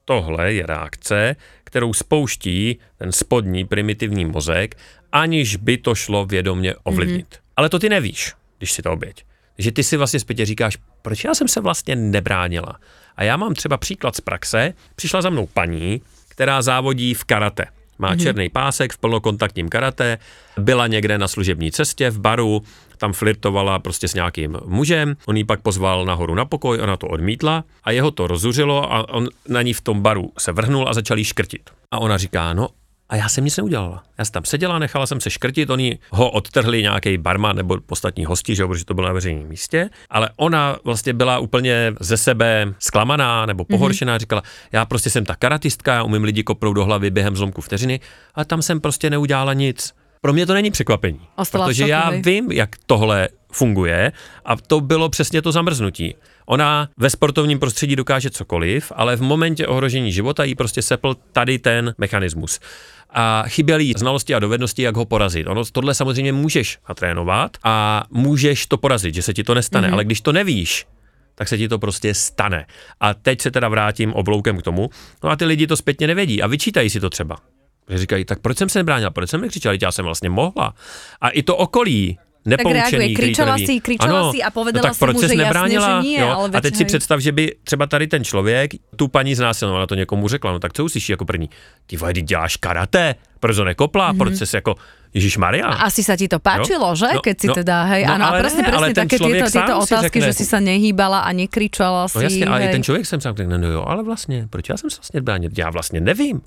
[0.09, 4.77] Tohle je reakce, kterou spouští ten spodní primitivní mozek,
[5.13, 7.27] aniž by to šlo vědomě ovlivnit.
[7.31, 7.35] Mhm.
[7.35, 7.53] Mm-hmm.
[7.57, 9.25] Ale to ty nevíš, když si to oběť.
[9.59, 12.81] Že ty si vlastně zpětě říkáš, proč já jsem se vlastně nebránila.
[13.17, 14.75] A já mám třeba příklad z praxe.
[14.97, 17.67] Přišla za mnou paní, která závodí v karate.
[17.99, 18.23] Má mm-hmm.
[18.23, 20.19] černý pásek v plnokontaktním karate,
[20.59, 22.63] byla někde na služební cestě v baru,
[22.99, 27.07] tam flirtovala prostě s nějakým mužem, on ji pak pozval nahoru na pokoj, ona to
[27.07, 30.95] odmítla a jeho to rozuřilo a on na ní v tom baru se vrhnul a
[30.95, 31.71] začal jí škrtit.
[31.91, 32.69] A ona říká, no
[33.11, 34.03] a já jsem nic neudělala.
[34.19, 38.25] Já jsem tam seděla, nechala jsem se škrtit, oni ho odtrhli nějaký barman nebo ostatní
[38.25, 42.75] hosti, že protože to bylo na veřejném místě, ale ona vlastně byla úplně ze sebe
[42.79, 43.79] zklamaná nebo mhm.
[43.79, 44.21] pohoršená, mm-hmm.
[44.21, 48.01] říkala, já prostě jsem ta karatistka, já umím lidi kopnout do hlavy během zlomku vteřiny,
[48.35, 49.95] a tam jsem prostě neudělala nic.
[50.21, 54.13] Pro mě to není překvapení, Ostala protože já vím, jak tohle funguje
[54.45, 56.15] a to bylo přesně to zamrznutí.
[56.47, 61.59] Ona ve sportovním prostředí dokáže cokoliv, ale v momentě ohrožení života jí prostě sepl tady
[61.59, 62.61] ten mechanismus
[63.11, 65.47] a chyběly jí znalosti a dovednosti, jak ho porazit.
[65.47, 69.93] Ono tohle samozřejmě můžeš natrénovat a můžeš to porazit, že se ti to nestane, mm-hmm.
[69.93, 70.87] ale když to nevíš,
[71.35, 72.67] tak se ti to prostě stane.
[73.01, 74.91] A teď se teda vrátím obloukem k tomu.
[75.25, 77.37] No a ty lidi to zpětně nevědí a vyčítají si to třeba.
[77.89, 80.75] Že říkají, tak proč jsem se nebránila, proč jsem nekřičela, já jsem vlastně mohla.
[81.21, 84.89] A i to okolí nepoučený, tak reaguje, kričala si, kričala ano, si a povedala no
[84.89, 86.29] tak si proč mu, že nebránila, jasně, že nie, jo?
[86.29, 89.95] ale A teď si představ, že by třeba tady ten člověk tu paní znásilnovala, to
[89.95, 91.51] někomu řekla, no tak co uslyší jako první?
[91.87, 94.19] Ty ty děláš karate, proč to nekopla, mm-hmm.
[94.19, 94.75] proč jsi jako
[95.15, 95.73] Ježiš Maria.
[95.89, 97.01] Asi sa ti to páčilo, jo?
[97.01, 97.09] že?
[97.17, 99.75] No, Keď si no, teda, hej, no, áno, a presne, ne, presne také tieto, tieto
[99.81, 102.21] otázky, řekne, že si sa nehýbala a nekričala si.
[102.21, 104.91] No jasne, ale ten člověk jsem sám řekne, no jo, ale vlastně, proč já jsem
[104.91, 105.51] se vlastně bránil?
[105.57, 106.45] Já vlastně nevím.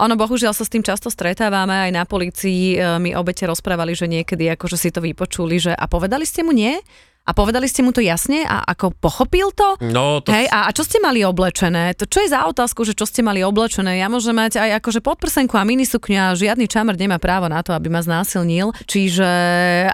[0.00, 4.10] Ono, bohužiaľ sa s tým často stretávame, aj na policii e, mi obete rozprávali, že
[4.10, 6.78] niekedy akože si to vypočuli, že a povedali ste mu nie?
[7.24, 9.80] A povedali ste mu to jasne a ako pochopil to?
[9.80, 10.28] No, to...
[10.28, 11.96] Hej, a, a čo ste mali oblečené?
[11.96, 13.96] To čo je za otázku, že čo ste mali oblečené?
[13.96, 17.72] Ja môžem mať aj akože podprsenku a minisukňu a žiadny čamr nemá právo na to,
[17.72, 18.76] aby ma znásilnil.
[18.84, 19.24] Čiže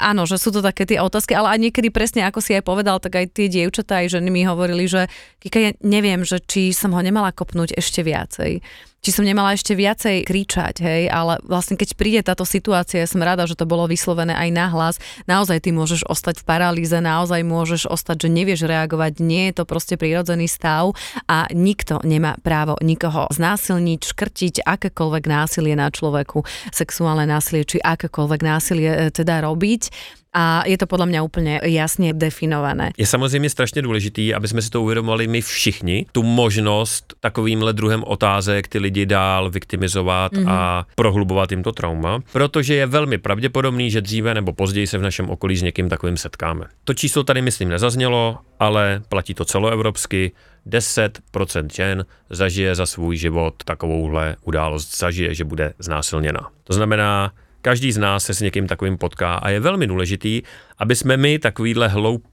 [0.02, 2.98] áno, že sú to také tie otázky, ale aj niekedy presne ako si aj povedal,
[2.98, 5.06] tak aj tie dievčatá, aj ženy mi hovorili, že
[5.38, 8.58] Kika, ja neviem, že či som ho nemala kopnúť ešte viacej
[9.00, 13.24] či som nemala ešte viacej kričať, hej, ale vlastne keď príde táto situácia, ja som
[13.24, 17.88] rada, že to bolo vyslovené aj nahlas, naozaj ty môžeš ostať v paralýze, naozaj môžeš
[17.88, 20.92] ostať, že nevieš reagovať, nie je to proste prírodzený stav
[21.24, 28.40] a nikto nemá právo nikoho znásilniť, škrtiť, akékoľvek násilie na človeku, sexuálne násilie, či akékoľvek
[28.44, 32.90] násilie e, teda robiť a je to podle mě úplně jasně definované.
[32.98, 38.04] Je samozřejmě strašně důležitý, aby jsme si to uvědomili my všichni, tu možnost takovýmhle druhem
[38.06, 40.50] otázek ty lidi dál viktimizovat mm-hmm.
[40.50, 45.02] a prohlubovat jim to trauma, protože je velmi pravděpodobný, že dříve nebo později se v
[45.02, 46.64] našem okolí s někým takovým setkáme.
[46.84, 50.32] To číslo tady myslím nezaznělo, ale platí to celoevropsky.
[50.66, 56.48] 10% žen zažije za svůj život takovouhle událost, zažije, že bude znásilněna.
[56.64, 60.42] To znamená, Každý z nás se s někým takovým potká a je velmi důležitý,
[60.78, 62.30] aby jsme my takovýhle hloupý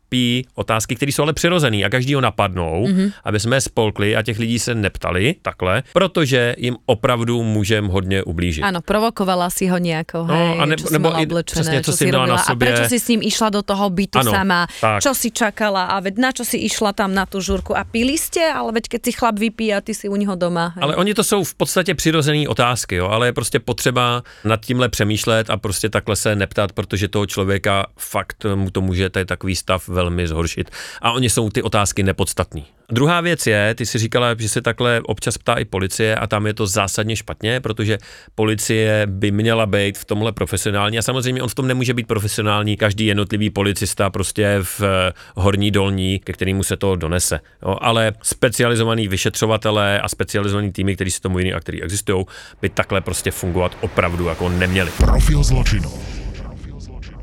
[0.55, 3.11] otázky, které jsou ale přirozený a každý ho napadnou, mm-hmm.
[3.23, 8.23] aby jsme je spolkli a těch lidí se neptali takhle, protože jim opravdu můžem hodně
[8.23, 8.63] ublížit.
[8.63, 11.91] Ano, provokovala si ho nějakou, no, hej, a ne, čo nebo i oblečené, přesně, co,
[11.93, 12.67] si měla na sobě.
[12.67, 15.01] A prečo si s ním išla do toho bytu ano, sama, tak.
[15.03, 18.17] čo si čakala a veď na čo si išla tam na tu žurku a pili
[18.17, 20.73] ste, ale veď keď si chlap vypí a ty si u něho doma.
[20.75, 20.83] Hej.
[20.83, 24.89] Ale oni to jsou v podstatě přirozené otázky, jo, ale je prostě potřeba nad tímhle
[24.89, 29.55] přemýšlet a prostě takhle se neptat, protože toho člověka fakt mu to může tady takový
[29.55, 30.69] stav velmi zhoršit.
[31.01, 32.65] A oni jsou ty otázky nepodstatný.
[32.91, 36.47] Druhá věc je, ty si říkala, že se takhle občas ptá i policie a tam
[36.47, 37.97] je to zásadně špatně, protože
[38.35, 42.77] policie by měla být v tomhle profesionální a samozřejmě on v tom nemůže být profesionální
[42.77, 47.39] každý jednotlivý policista prostě v eh, horní dolní, ke kterému se to donese.
[47.63, 52.25] Jo, ale specializovaný vyšetřovatelé a specializovaný týmy, kteří se tomu jiný a který existují,
[52.61, 54.91] by takhle prostě fungovat opravdu jako neměli.
[54.97, 55.91] Profil zločinu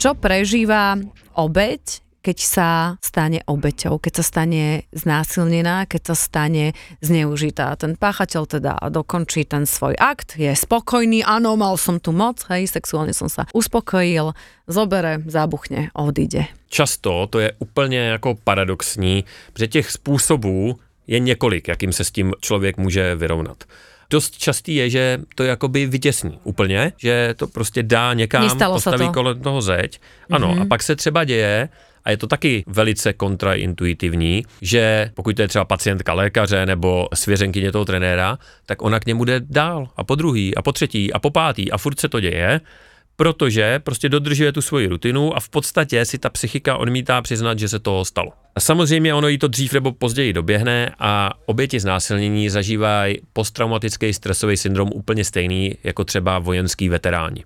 [0.05, 1.01] čo prežíva
[1.33, 2.69] obeď, keď sa
[3.05, 6.73] stane obeťou, keď sa stane znásilnená, keď sa stane
[7.05, 7.77] zneužitá.
[7.77, 12.65] Ten páchateľ teda dokončí ten svoj akt, je spokojný, áno, mal som tu moc, hej,
[12.65, 14.33] sexuálne som sa uspokojil,
[14.65, 16.49] zobere, zabuchne, odíde.
[16.73, 19.25] Často to je úplně jako paradoxní,
[19.59, 23.65] že těch způsobů je několik, jakým se s tím člověk může vyrovnat
[24.11, 29.07] dost častý je, že to jakoby vytěsní úplně, že to prostě dá někam, Nestalo postaví
[29.07, 29.13] to.
[29.13, 30.01] kolem toho zeď.
[30.31, 30.63] Ano, mm-hmm.
[30.63, 31.69] a pak se třeba děje,
[32.05, 37.73] a je to taky velice kontraintuitivní, že pokud to je třeba pacientka lékaře nebo svěřenkyně
[37.73, 41.19] toho trenéra, tak ona k němu jde dál a po druhý a po třetí a
[41.19, 42.61] po pátý a furt se to děje
[43.17, 47.69] protože prostě dodržuje tu svoji rutinu a v podstatě si ta psychika odmítá přiznat, že
[47.69, 48.33] se to stalo.
[48.55, 54.57] A samozřejmě ono jí to dřív nebo později doběhne a oběti znásilnění zažívají posttraumatický stresový
[54.57, 57.45] syndrom úplně stejný jako třeba vojenský veteráni.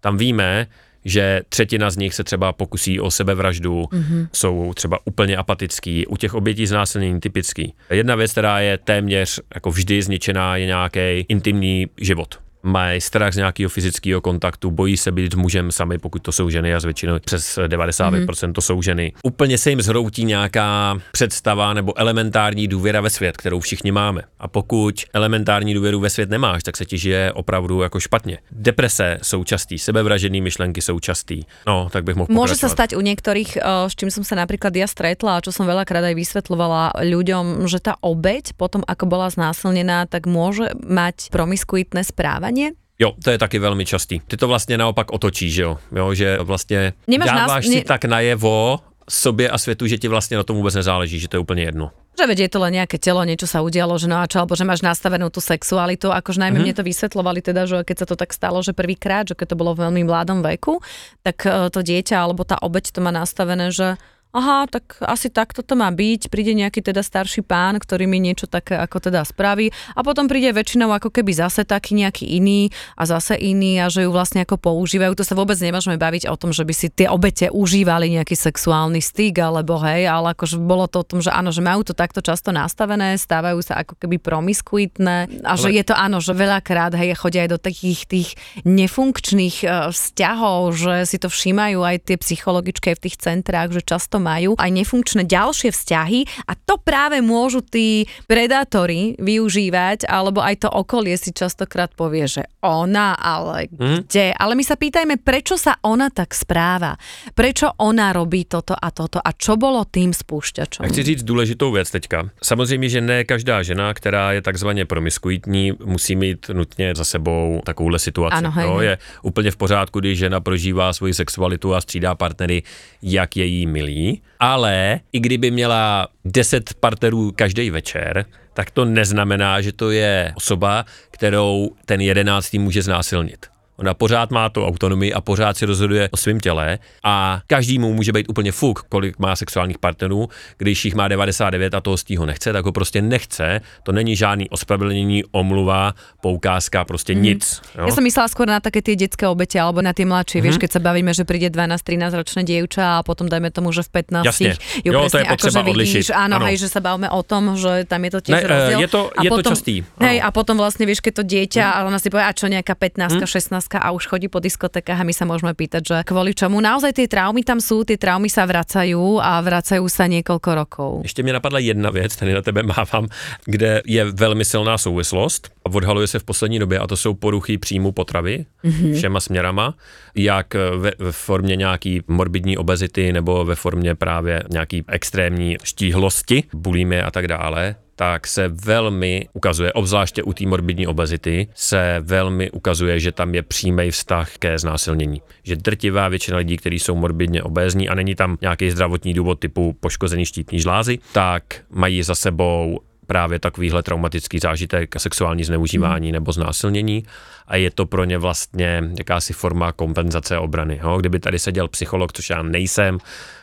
[0.00, 0.66] Tam víme,
[1.06, 4.28] že třetina z nich se třeba pokusí o sebevraždu, mm-hmm.
[4.32, 7.74] jsou třeba úplně apatický, u těch obětí znásilnění typický.
[7.90, 13.36] Jedna věc, která je téměř jako vždy zničená, je nějaký intimní život mají strach z
[13.36, 17.58] nějakého fyzického kontaktu, bojí se být mužem sami, pokud to jsou ženy a zvětšinou přes
[17.58, 18.52] 95% mm-hmm.
[18.52, 19.12] to jsou ženy.
[19.22, 24.22] Úplně se jim zhroutí nějaká představa nebo elementární důvěra ve svět, kterou všichni máme.
[24.38, 28.38] A pokud elementární důvěru ve svět nemáš, tak se ti žije opravdu jako špatně.
[28.50, 31.42] Deprese jsou častý, sebevražený myšlenky jsou častý.
[31.66, 34.86] No, tak bych mohl Může se stať u některých, s čím jsem se například ja
[34.86, 40.08] stretla a čo som veľakrát aj vysvetlovala ľuďom, že ta obeď potom, ako bola znásilnená,
[40.08, 42.84] tak môže mať promiskuitné správanie správanie?
[42.98, 44.20] Jo, to je taky velmi častý.
[44.26, 47.84] Ty to vlastně naopak otočíš, jo, jo že vlastně Nemáš dáváš nás, si ne...
[47.84, 51.40] tak najevo sobě a světu, že ti vlastně na tom vůbec nezáleží, že to je
[51.40, 51.90] úplně jedno.
[52.16, 54.56] Že veď je to len nejaké telo, niečo sa udialo, že no a čo, alebo
[54.56, 56.72] že máš nastavenú tú sexualitu, akože najmä mm-hmm.
[56.72, 59.60] mne to vysvetlovali teda, že keď sa to tak stalo, že prvýkrát, že keď to
[59.60, 60.80] bolo v veľmi mladom veku,
[61.20, 64.00] tak e, to dieťa alebo tá obeď to má nastavené, že
[64.36, 68.44] aha, tak asi takto to má byť, príde nejaký teda starší pán, ktorý mi niečo
[68.44, 72.68] také ako teda spraví a potom príde väčšinou ako keby zase taký nejaký iný
[73.00, 75.16] a zase iný a že ju vlastne ako používajú.
[75.16, 79.00] To sa vôbec nemôžeme baviť o tom, že by si tie obete užívali nejaký sexuálny
[79.00, 82.20] styk alebo hej, ale akože bolo to o tom, že áno, že majú to takto
[82.20, 85.76] často nastavené, stávajú sa ako keby promiskuitné a že ale...
[85.80, 88.28] je to áno, že veľakrát hej, chodia aj do takých tých
[88.68, 94.15] nefunkčných uh, vzťahov, že si to všímajú aj tie psychologičky v tých centrách, že často
[94.18, 100.68] majú aj nefunkčné ďalšie vzťahy a to práve môžu tí predátori využívať, alebo aj to
[100.70, 104.08] okolie si častokrát povie, že ona, ale mm.
[104.08, 104.26] kde?
[104.36, 106.98] Ale my sa pýtajme, prečo sa ona tak správa?
[107.34, 109.18] Prečo ona robí toto a toto?
[109.22, 110.84] A čo bolo tým spúšťačom?
[110.84, 112.30] Já chci říct důležitou věc teďka.
[112.42, 117.98] Samozřejmě, že ne každá žena, která je takzvaně promiskuitní, musí mít nutně za sebou takovouhle
[117.98, 118.36] situaci.
[118.36, 122.62] Ano, hej, no, je úplně v pořádku, když žena prožívá svoji sexualitu a střídá partnery,
[123.02, 124.05] jak je jí milí
[124.40, 130.84] ale i kdyby měla 10 partnerů každý večer, tak to neznamená, že to je osoba,
[131.10, 133.46] kterou ten jedenáctý může znásilnit.
[133.76, 138.12] Ona pořád má tu autonomii a pořád si rozhoduje o svém těle a každému může
[138.12, 140.28] být úplně fuk, kolik má sexuálních partnerů.
[140.58, 143.60] Když jich má 99 a toho ho nechce, tak ho prostě nechce.
[143.82, 147.22] To není žádný ospravedlnění, omluva, poukázka, prostě mm.
[147.22, 147.62] nic.
[147.78, 147.84] Jo?
[147.86, 150.38] Já jsem myslela skoro na také ty dětské oběti alebo na ty mladší.
[150.38, 150.46] Mm.
[150.46, 153.88] Víš, keď se bavíme, že přijde 12-13 ročné děvča a potom dajme tomu, že v
[153.88, 154.56] 15 Jasně.
[154.84, 155.94] Jo, jo to je potřeba jako, odlišit.
[155.96, 158.80] Vidíš, áno, hej, že se bavíme o tom, že tam je to těž ne, rozdiel.
[158.80, 159.84] Je to, je potom, to častý.
[160.00, 161.72] Hej, a potom vlastně, víš, keď to dieťa, mm.
[161.76, 163.26] a ona si povie, a čo nejaká 15, mm.
[163.26, 166.62] 16 a už chodí po diskotékách a my sa môžeme pýtať, že kvôli čomu.
[166.62, 170.90] Naozaj tie traumy tam sú, tie traumy sa vracajú a vracajú sa niekoľko rokov.
[171.02, 173.08] Ještě mě napadla jedna věc, tady na tebe mávám,
[173.44, 177.58] kde je velmi silná souvislost a odhaluje se v poslední době a to jsou poruchy
[177.58, 178.94] příjmu potravy mm-hmm.
[178.94, 179.74] všema směrama,
[180.14, 187.02] jak ve, ve formě nějaký morbidní obezity nebo ve formě právě nějaký extrémní štíhlosti, bulimie
[187.02, 193.00] a tak dále, tak se velmi ukazuje, obzvláště u té morbidní obezity, se velmi ukazuje,
[193.00, 195.22] že tam je přímý vztah ke znásilnění.
[195.42, 199.76] Že drtivá většina lidí, kteří jsou morbidně obézní a není tam nějaký zdravotní důvod typu
[199.80, 206.12] poškození štítní žlázy, tak mají za sebou právě takovýhle traumatický zážitek, sexuální zneužívání hmm.
[206.12, 207.04] nebo znásilnění
[207.46, 210.80] a je to pro ně vlastně jakási forma kompenzace obrany.
[210.82, 210.98] Jo?
[210.98, 212.98] Kdyby tady seděl psycholog, což já nejsem,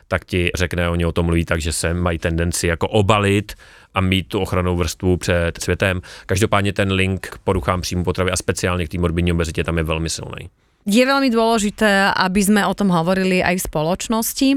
[0.08, 3.54] tak ti řekne, oni o tom mluví tak, že se mají tendenci jako obalit
[3.94, 6.02] a mít tu ochranou vrstvu před světem.
[6.26, 9.84] Každopádně ten link k poruchám příjmu potravy a speciálně k té morbidní obezitě tam je
[9.84, 10.50] velmi silný.
[10.84, 14.50] Je veľmi dôležité, aby sme o tom hovorili aj v spoločnosti.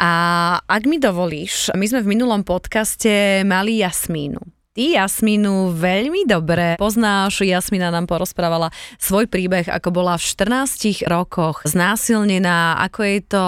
[0.00, 0.12] A
[0.64, 4.40] ak mi dovolíš, my sme v minulom podcaste mali Jasmínu.
[4.76, 7.40] Ty Jasmínu veľmi dobre poznáš.
[7.40, 8.68] Jasmína nám porozprávala
[9.00, 13.44] svoj príbeh, ako bola v 14 rokoch znásilnená, ako jej to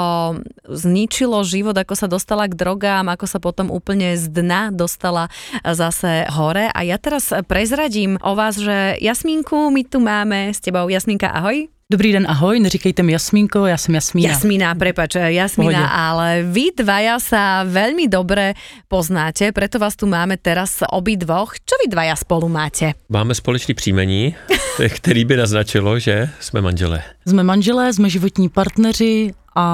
[0.72, 5.28] zničilo život, ako sa dostala k drogám, ako sa potom úplne z dna dostala
[5.60, 6.72] zase hore.
[6.72, 10.88] A ja teraz prezradím o vás, že Jasmínku my tu máme s tebou.
[10.88, 11.77] Jasmínka, ahoj.
[11.92, 14.28] Dobrý den, ahoj, neříkejte mi Jasmínko, já jsem Jasmína.
[14.28, 18.52] Jasmína, prepač, Jasmína, ale vy dvaja sa veľmi dobre
[18.92, 21.56] poznáte, preto vás tu máme teraz obi dvoch.
[21.64, 22.92] Čo vy dvaja spolu máte?
[23.08, 24.36] Máme společný příjmení,
[25.00, 27.00] který by naznačilo, že jsme manželé.
[27.24, 29.64] Jsme manželé, jsme životní partneři a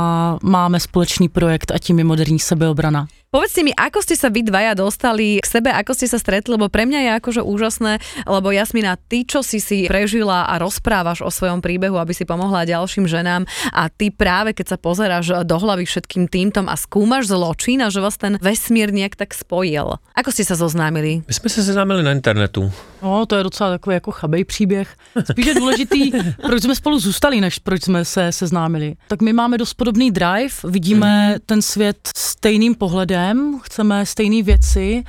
[0.41, 3.05] máme společný projekt a tím je moderní sebeobrana.
[3.29, 6.71] Povedzte mi, ako ste sa vy dvaja dostali k sebe, ako ste sa stretli, lebo
[6.71, 7.99] pre mňa je akože úžasné,
[8.31, 12.63] lebo Jasmina, ty, čo si si prežila a rozprávaš o svojom príbehu, aby si pomohla
[12.63, 13.43] ďalším ženám
[13.75, 17.99] a ty práve, keď sa pozeráš do hlavy všetkým týmtom a skúmaš zločin a že
[17.99, 19.99] vás ten vesmír nejak tak spojil.
[20.15, 21.27] Ako ste sa zoznámili?
[21.27, 22.71] My sme sa zoznámili na internetu.
[23.05, 24.97] No, to je docela takový jako chabej příběh.
[25.31, 26.11] Spíš je důležitý,
[26.43, 28.95] proč jsme spolu zůstali, než proč jsme se seznámili.
[29.09, 31.39] Tak my máme dost podobný drive, vidíme mm.
[31.47, 35.05] ten svět stejným pohledem, chceme stejné věci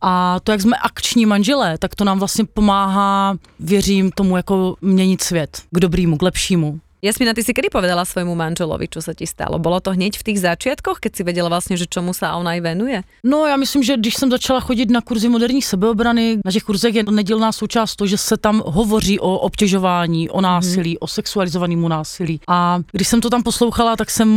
[0.00, 5.22] a to, jak jsme akční manželé, tak to nám vlastně pomáhá, věřím tomu, jako měnit
[5.22, 6.80] svět k dobrýmu, k lepšímu.
[6.98, 9.62] Jasmina, ty si kedy povedala svojmu manželovi, čo sa ti stalo?
[9.62, 12.58] Bolo to hneď v tých začiatkoch, keď si vedela vlastne, že čomu sa on aj
[12.58, 13.06] venuje?
[13.22, 16.94] No, já myslím, že když jsem začala chodit na kurzy moderní sebeobrany, na těch kurzech
[16.94, 20.96] je nedělná součást to, že se tam hovoří o obtěžování, o násilí, mm.
[21.00, 22.40] o sexualizovanému násilí.
[22.48, 24.28] A když jsem to tam poslouchala, tak jsem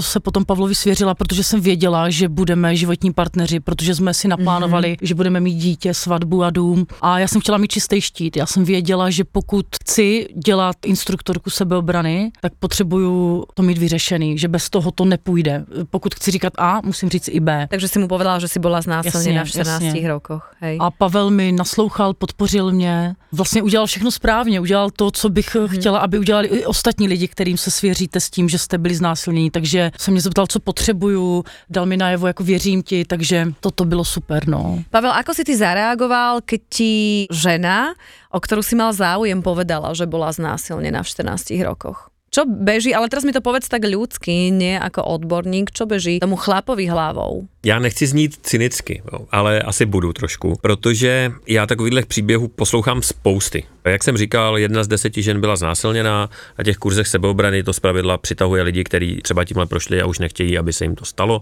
[0.00, 4.90] se potom Pavlovi svěřila, protože jsem věděla, že budeme životní partneři, protože jsme si naplánovali,
[4.90, 4.96] mm.
[5.02, 6.86] že budeme mít dítě, svatbu a dům.
[7.00, 8.36] A já jsem chtěla mít čistý štít.
[8.36, 14.38] Já jsem věděla, že pokud chci dělat instruktorku sebeobrany, obrany, tak potřebuju to mít vyřešený,
[14.38, 15.64] že bez toho to nepůjde.
[15.90, 17.66] Pokud chci říkat A, musím říct i B.
[17.70, 20.08] Takže si mu povedala, že si byla znásilněna v 14 jasně.
[20.08, 20.54] rokoch.
[20.60, 20.78] Hej.
[20.80, 25.68] A Pavel mi naslouchal, podpořil mě, vlastně udělal všechno správně, udělal to, co bych hmm.
[25.68, 29.50] chtěla, aby udělali i ostatní lidi, kterým se svěříte s tím, že jste byli znásilněni.
[29.50, 34.04] Takže se mě zeptal, co potřebuju, dal mi najevo, jako věřím ti, takže toto bylo
[34.04, 34.48] super.
[34.48, 34.84] No.
[34.90, 36.92] Pavel, ako si ty zareagoval, keď ti
[37.32, 37.94] žena
[38.32, 42.10] o ktorú si mal záujem, povedala, že bola znásilnená v 14 rokoch.
[42.36, 46.36] Čo beží, ale teraz mi to povedz tak ľudsky, nie ako odborník, čo beží tomu
[46.36, 47.48] chlapovi hlavou?
[47.64, 53.64] Já nechci znít cynicky, ale asi budu trošku, protože já takových příběhů poslouchám spousty.
[53.84, 58.18] Jak jsem říkal, jedna z deseti žen byla znásilněná, na těch kurzech sebeobrany to zpravidla
[58.18, 61.40] přitahuje lidi, kteří třeba tímhle prošli a už nechtějí, aby se jim to stalo.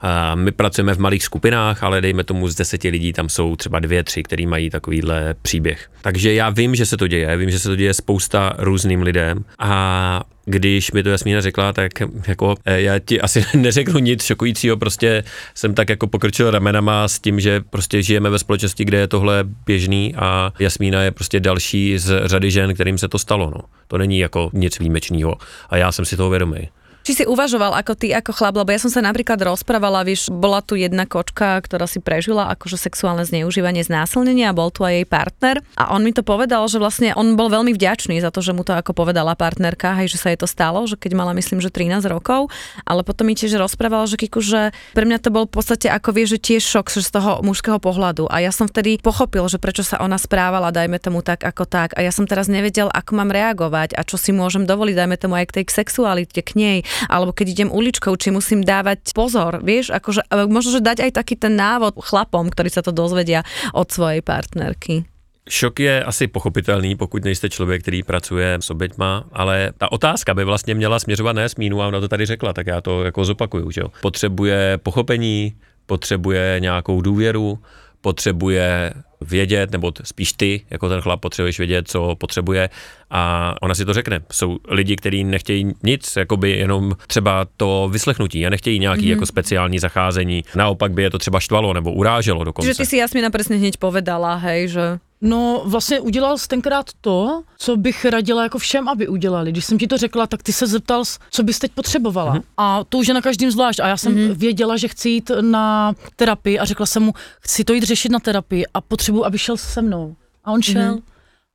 [0.00, 3.78] A my pracujeme v malých skupinách, ale dejme tomu z deseti lidí tam jsou třeba
[3.78, 5.90] dvě, tři, kteří mají takovýhle příběh.
[6.02, 9.44] Takže já vím, že se to děje, vím, že se to děje spousta různým lidem
[9.58, 11.92] a když mi to Jasmína řekla, tak
[12.28, 15.24] jako eh, já ti asi neřeknu nic šokujícího, prostě
[15.54, 19.44] jsem tak jako pokrčil ramenama s tím, že prostě žijeme ve společnosti, kde je tohle
[19.66, 23.50] běžný a Jasmína je prostě další z řady žen, kterým se to stalo.
[23.50, 23.60] No.
[23.88, 25.36] To není jako nic výjimečného
[25.70, 26.68] a já jsem si toho vědomý.
[27.00, 30.60] Či si uvažoval ako ty, ako chlap, lebo ja som sa napríklad rozprávala, vieš, bola
[30.60, 35.06] tu jedna kočka, ktorá si prežila akože sexuálne zneužívanie, znásilnenie a bol tu aj jej
[35.08, 35.64] partner.
[35.80, 38.68] A on mi to povedal, že vlastne on bol veľmi vďačný za to, že mu
[38.68, 41.72] to ako povedala partnerka, hej, že sa jej to stalo, že keď mala myslím, že
[41.72, 42.52] 13 rokov,
[42.84, 46.12] ale potom mi tiež rozprával, že Kiku, že pre mňa to bol v podstate ako
[46.12, 48.28] vie, že tiež šok že z toho mužského pohľadu.
[48.28, 51.96] A ja som vtedy pochopil, že prečo sa ona správala, dajme tomu tak ako tak.
[51.96, 55.40] A ja som teraz nevedel, ako mám reagovať a čo si môžem dovoliť, dajme tomu
[55.40, 56.78] aj k tej sexualite, k nej
[57.08, 61.34] alebo keď idem uličkou, či musím dávať pozor, vieš, akože možno, že dať aj taký
[61.36, 63.42] ten návod chlapom, ktorí sa to dozvedia
[63.74, 65.04] od svojej partnerky.
[65.50, 70.44] Šok je asi pochopitelný, pokud nejste člověk, který pracuje s oběťma, ale ta otázka by
[70.44, 73.70] vlastně měla směřovat ne smínu a ona to tady řekla, tak já to jako zopakuju.
[73.70, 73.88] Že jo?
[74.00, 75.54] Potřebuje pochopení,
[75.86, 77.58] potřebuje nějakou důvěru,
[78.00, 82.68] potřebuje vědět, nebo spíš ty, jako ten chlap, potřebuješ vědět, co potřebuje
[83.10, 84.20] a ona si to řekne.
[84.32, 89.10] Jsou lidi, kteří nechtějí nic, jakoby jenom třeba to vyslechnutí a nechtějí nějaký mm-hmm.
[89.10, 90.44] jako speciální zacházení.
[90.54, 92.68] Naopak by je to třeba štvalo nebo uráželo dokonce.
[92.68, 97.42] Že ty si Jasmina přesně hneď povedala, hej, že No vlastně udělal jsi tenkrát to,
[97.58, 99.52] co bych radila jako všem, aby udělali.
[99.52, 102.34] Když jsem ti to řekla, tak ty se zeptal, co bys teď potřebovala.
[102.34, 102.42] Mm-hmm.
[102.56, 103.80] A to už je na každém zvlášť.
[103.80, 104.34] A já jsem mm-hmm.
[104.34, 108.18] věděla, že chci jít na terapii a řekla jsem mu, chci to jít řešit na
[108.18, 110.16] terapii a potřebuji, aby šel se mnou.
[110.44, 110.94] A on šel.
[110.94, 111.02] Mm-hmm.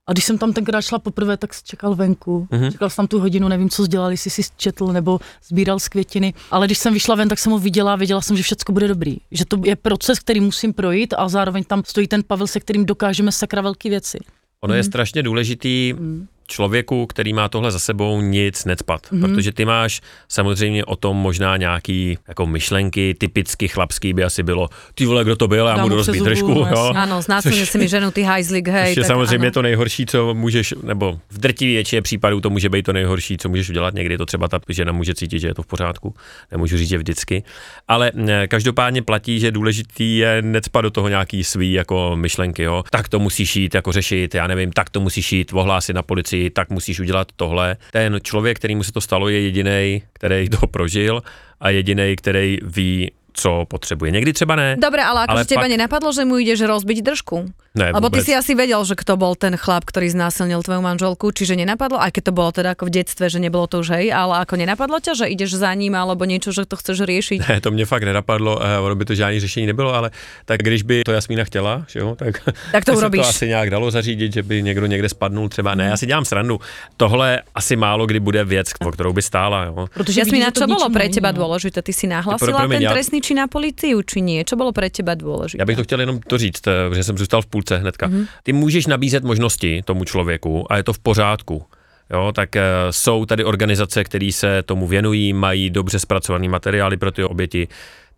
[0.08, 2.48] A když jsem tam tenkrát šla poprvé, tak čekal venku.
[2.52, 2.72] Mm-hmm.
[2.72, 6.34] Čekal jsem tam tu hodinu, nevím, co dělal, jestli si četl nebo sbíral z květiny.
[6.52, 8.88] Ale když jsem vyšla ven, tak jsem ho viděla a věděla jsem, že všechno bude
[8.88, 9.18] dobrý.
[9.32, 12.86] Že to je proces, který musím projít a zároveň tam stojí ten Pavel, se kterým
[12.86, 14.18] dokážeme sakra velké věci.
[14.62, 14.78] Ono mm.
[14.78, 19.02] je strašně důležitý mm člověku, který má tohle za sebou, nic necpat.
[19.02, 19.22] Mm-hmm.
[19.22, 24.70] Protože ty máš samozřejmě o tom možná nějaký jako myšlenky, typicky chlapský by asi bylo,
[24.96, 26.52] ty vole, kdo to byl, já budu rozbít držku.
[26.52, 26.94] Jo?
[26.96, 28.94] Ano, znásilně si mi ženu, ty hajzlik, hej.
[28.98, 29.52] je samozřejmě ano.
[29.52, 33.50] to nejhorší, co můžeš, nebo v drtivé většině případů to může být to nejhorší, co
[33.50, 33.94] můžeš udělat.
[33.94, 36.14] Někdy to třeba ta žena může cítit, že je to v pořádku,
[36.52, 37.44] nemůžu říct, že vždycky.
[37.88, 38.12] Ale
[38.48, 42.84] každopádně platí, že důležitý je necpat do toho nějaký svý jako myšlenky, jo.
[42.92, 46.35] Tak to musíš jít jako řešit, já nevím, tak to musíš jít, ohlásit na policii
[46.36, 47.78] si, tak musíš udělat tohle.
[47.92, 51.24] Ten člověk, kterýmu se to stalo, je jediný, který to prožil
[51.60, 54.12] a jediný, který ví, co potřebuje.
[54.12, 54.78] Někdy třeba ne.
[54.80, 55.70] Dobre, ale akože teba pak...
[55.70, 57.46] nenapadlo, že mu ideš rozbiť držku?
[57.76, 61.36] Ne, Lebo ty si asi vedel, že kto bol ten chlap, ktorý znásilnil tvoju manželku,
[61.36, 64.16] čiže nenapadlo, aj keď to bolo teda ako v detstve, že nebolo to už hej,
[64.16, 67.40] ale ako nenapadlo ťa, že ideš za ním alebo niečo, že to chceš riešiť?
[67.44, 70.12] Ne, to mě fakt nenapadlo, uh, ono by to žádný řešení nebylo, ale
[70.46, 73.22] tak když by to Jasmína chtěla, že jo, tak, tak to urobíš.
[73.22, 75.76] to asi nějak dalo zařídit, že by někdo někde spadnul třeba.
[75.76, 76.60] Ne, já si dělám srandu.
[76.98, 79.64] Tohle asi málo kdy bude věc, o kterou by stála.
[79.64, 79.88] Jo.
[79.94, 81.84] Protože Jasmína, čo bolo pre teba dôležité?
[81.84, 84.48] Ty si nahlasila ten trestný čin na policiu, či nie?
[84.48, 85.60] Čo bolo pre teba dôležité?
[85.60, 88.08] Já bych to chtěl jenom to říct, eh, že jsem zůstal v půlce půlce hnedka.
[88.08, 88.28] Mm-hmm.
[88.44, 91.66] Ty můžeš nabízet možnosti tomu člověku a je to v pořádku.
[92.10, 92.62] Jo, tak e,
[92.92, 97.68] jsou tady organizace, které se tomu věnují, mají dobře zpracované materiály pro ty oběti,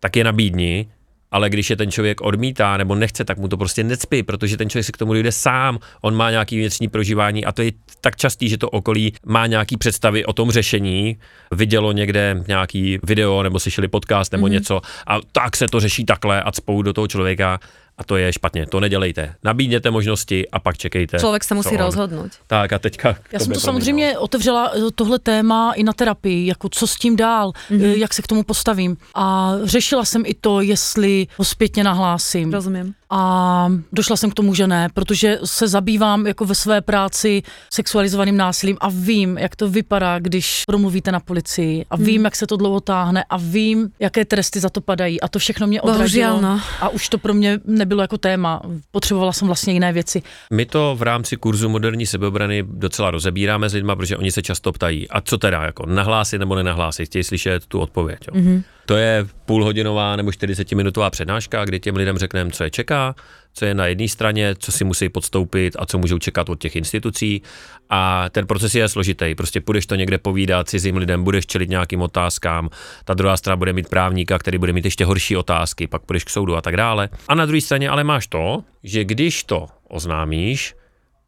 [0.00, 0.88] tak je nabídni,
[1.30, 4.70] ale když je ten člověk odmítá nebo nechce, tak mu to prostě necpí, protože ten
[4.70, 8.16] člověk si k tomu dojde sám, on má nějaký vnitřní prožívání a to je tak
[8.16, 11.16] častý, že to okolí má nějaký představy o tom řešení,
[11.52, 14.50] vidělo někde nějaký video nebo slyšeli podcast nebo mm-hmm.
[14.50, 17.60] něco a tak se to řeší takhle a spou do toho člověka
[17.98, 19.34] a to je špatně, to nedělejte.
[19.44, 21.18] Nabídněte možnosti a pak čekejte.
[21.18, 22.30] Člověk se musí rozhodnout.
[22.46, 23.16] Tak a teďka.
[23.32, 24.20] Já jsem to samozřejmě no.
[24.20, 27.96] otevřela eh, tohle téma i na terapii, jako co s tím dál, mm-hmm.
[27.96, 28.96] jak se k tomu postavím.
[29.14, 32.52] A řešila jsem i to, jestli ho zpětně nahlásím.
[32.52, 37.42] Rozumím a došla jsem k tomu, že ne, protože se zabývám jako ve své práci
[37.72, 42.24] sexualizovaným násilím a vím, jak to vypadá, když promluvíte na policii a vím, hmm.
[42.24, 45.66] jak se to dlouho táhne a vím, jaké tresty za to padají a to všechno
[45.66, 46.60] mě odradilo no.
[46.80, 50.22] a už to pro mě nebylo jako téma, potřebovala jsem vlastně jiné věci.
[50.52, 54.72] My to v rámci kurzu moderní sebeobrany docela rozebíráme s lidma, protože oni se často
[54.72, 58.18] ptají, a co teda, jako nahlásit nebo nenahlásit, chtějí slyšet tu odpověď.
[58.28, 58.40] Jo.
[58.40, 58.62] Mm-hmm.
[58.88, 63.14] To je půlhodinová nebo 40-minutová přednáška, kdy těm lidem řekneme, co je čeká,
[63.54, 66.76] co je na jedné straně, co si musí podstoupit a co můžou čekat od těch
[66.76, 67.42] institucí.
[67.90, 69.34] A ten proces je složitý.
[69.34, 72.70] Prostě půjdeš to někde povídat cizím lidem, budeš čelit nějakým otázkám,
[73.04, 76.30] ta druhá strana bude mít právníka, který bude mít ještě horší otázky, pak půjdeš k
[76.30, 77.08] soudu a tak dále.
[77.28, 80.74] A na druhé straně ale máš to, že když to oznámíš,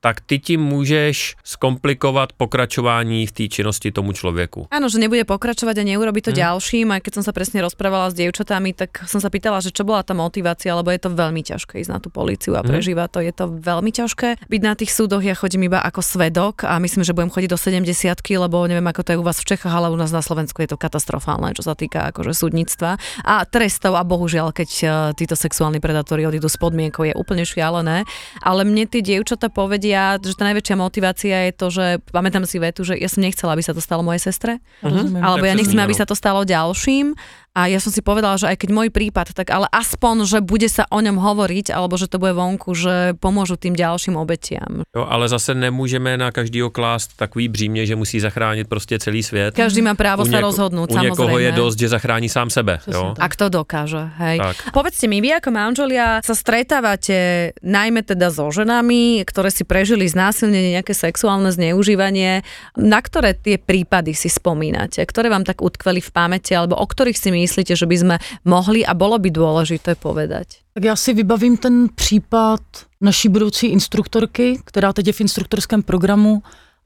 [0.01, 4.66] tak ty ti můžeš skomplikovat pokračování v té činnosti tomu člověku.
[4.72, 6.40] Áno, že nebude pokračovať a neurobi to hmm.
[6.40, 6.86] ďalším.
[6.96, 10.01] Aj keď som sa presne rozprávala s dievčatami, tak som sa pýtala, že čo bola
[10.01, 12.68] tá motivácia, lebo je to veľmi ťažké ísť na tú políciu a mhm.
[12.72, 13.18] prežívať to.
[13.20, 14.28] Je to veľmi ťažké.
[14.48, 17.59] Byť na tých súdoch, ja chodím iba ako svedok a myslím, že budem chodiť do
[17.61, 17.92] 70
[18.40, 20.70] lebo neviem, ako to je u vás v Čechách, ale u nás na Slovensku je
[20.72, 22.96] to katastrofálne, čo sa týka akože súdnictva
[23.26, 28.07] a trestov a bohužiaľ, keď uh, títo sexuálni predátori odídu s podmienkou, je úplne šialené.
[28.40, 32.62] Ale mne tie dievčata povedia, vedia, že tá najväčšia motivácia je to, že pamätám si
[32.62, 35.18] vetu, že ja som nechcela, aby sa to stalo mojej sestre, uh-huh.
[35.18, 37.18] alebo ja nechcem, aby sa to stalo ďalším
[37.51, 40.70] a ja som si povedala, že aj keď môj prípad, tak ale aspoň, že bude
[40.70, 44.86] sa o ňom hovoriť, alebo že to bude vonku, že pomôžu tým ďalším obetiam.
[44.94, 49.55] Jo, ale zase nemůžeme na každýho klást takový břímě, že musí zachránit prostě celý svět.
[49.55, 52.78] Každý má právo u sa rozhodnúť, u niekoho je dosť, že zachrání sám sebe.
[52.86, 53.18] Jo?
[53.18, 54.38] Ak to dokáže, hej.
[54.38, 54.70] Tak.
[54.70, 60.78] Povedzte mi, vy ako manželia sa stretávate najmä teda so ženami, ktoré si prežili znásilnenie,
[60.78, 62.46] nejaké sexuálne zneužívanie.
[62.78, 65.03] Na ktoré tie prípady si spomínate?
[65.03, 68.84] Ktoré vám tak utkveli v pamäti, alebo o ktorých si myslíte, že by sme mohli
[68.84, 70.61] a bolo by dôležité povedať?
[70.74, 72.61] Tak já si vybavím ten případ
[73.01, 76.43] naší budoucí instruktorky, která teď je v instruktorském programu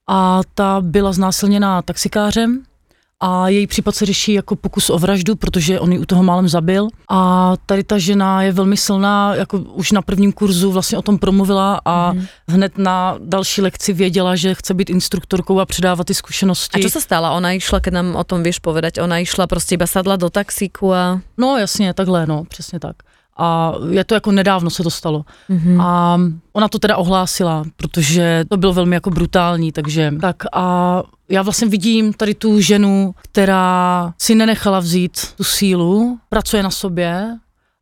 [0.06, 2.62] a ta byla znásilněná taxikářem
[3.20, 6.48] a její případ se řeší jako pokus o vraždu, protože on ji u toho málem
[6.48, 6.88] zabil.
[7.10, 11.18] A tady ta žena je velmi silná, jako už na prvním kurzu vlastně o tom
[11.18, 12.26] promluvila a mm.
[12.48, 16.80] hned na další lekci věděla, že chce být instruktorkou a předávat ty zkušenosti.
[16.80, 17.36] A co se stalo?
[17.36, 20.94] Ona išla, keď nám o tom víš povedať, ona išla prostě iba sadla do taxíku
[20.94, 21.20] a...
[21.38, 22.96] No jasně, takhle, no, přesně tak
[23.36, 25.24] a je to jako nedávno se to stalo.
[25.50, 25.82] Mm-hmm.
[25.82, 26.18] A
[26.52, 31.68] ona to teda ohlásila, protože to bylo velmi jako brutální, takže tak a já vlastně
[31.68, 37.38] vidím tady tu ženu, která si nenechala vzít tu sílu, pracuje na sobě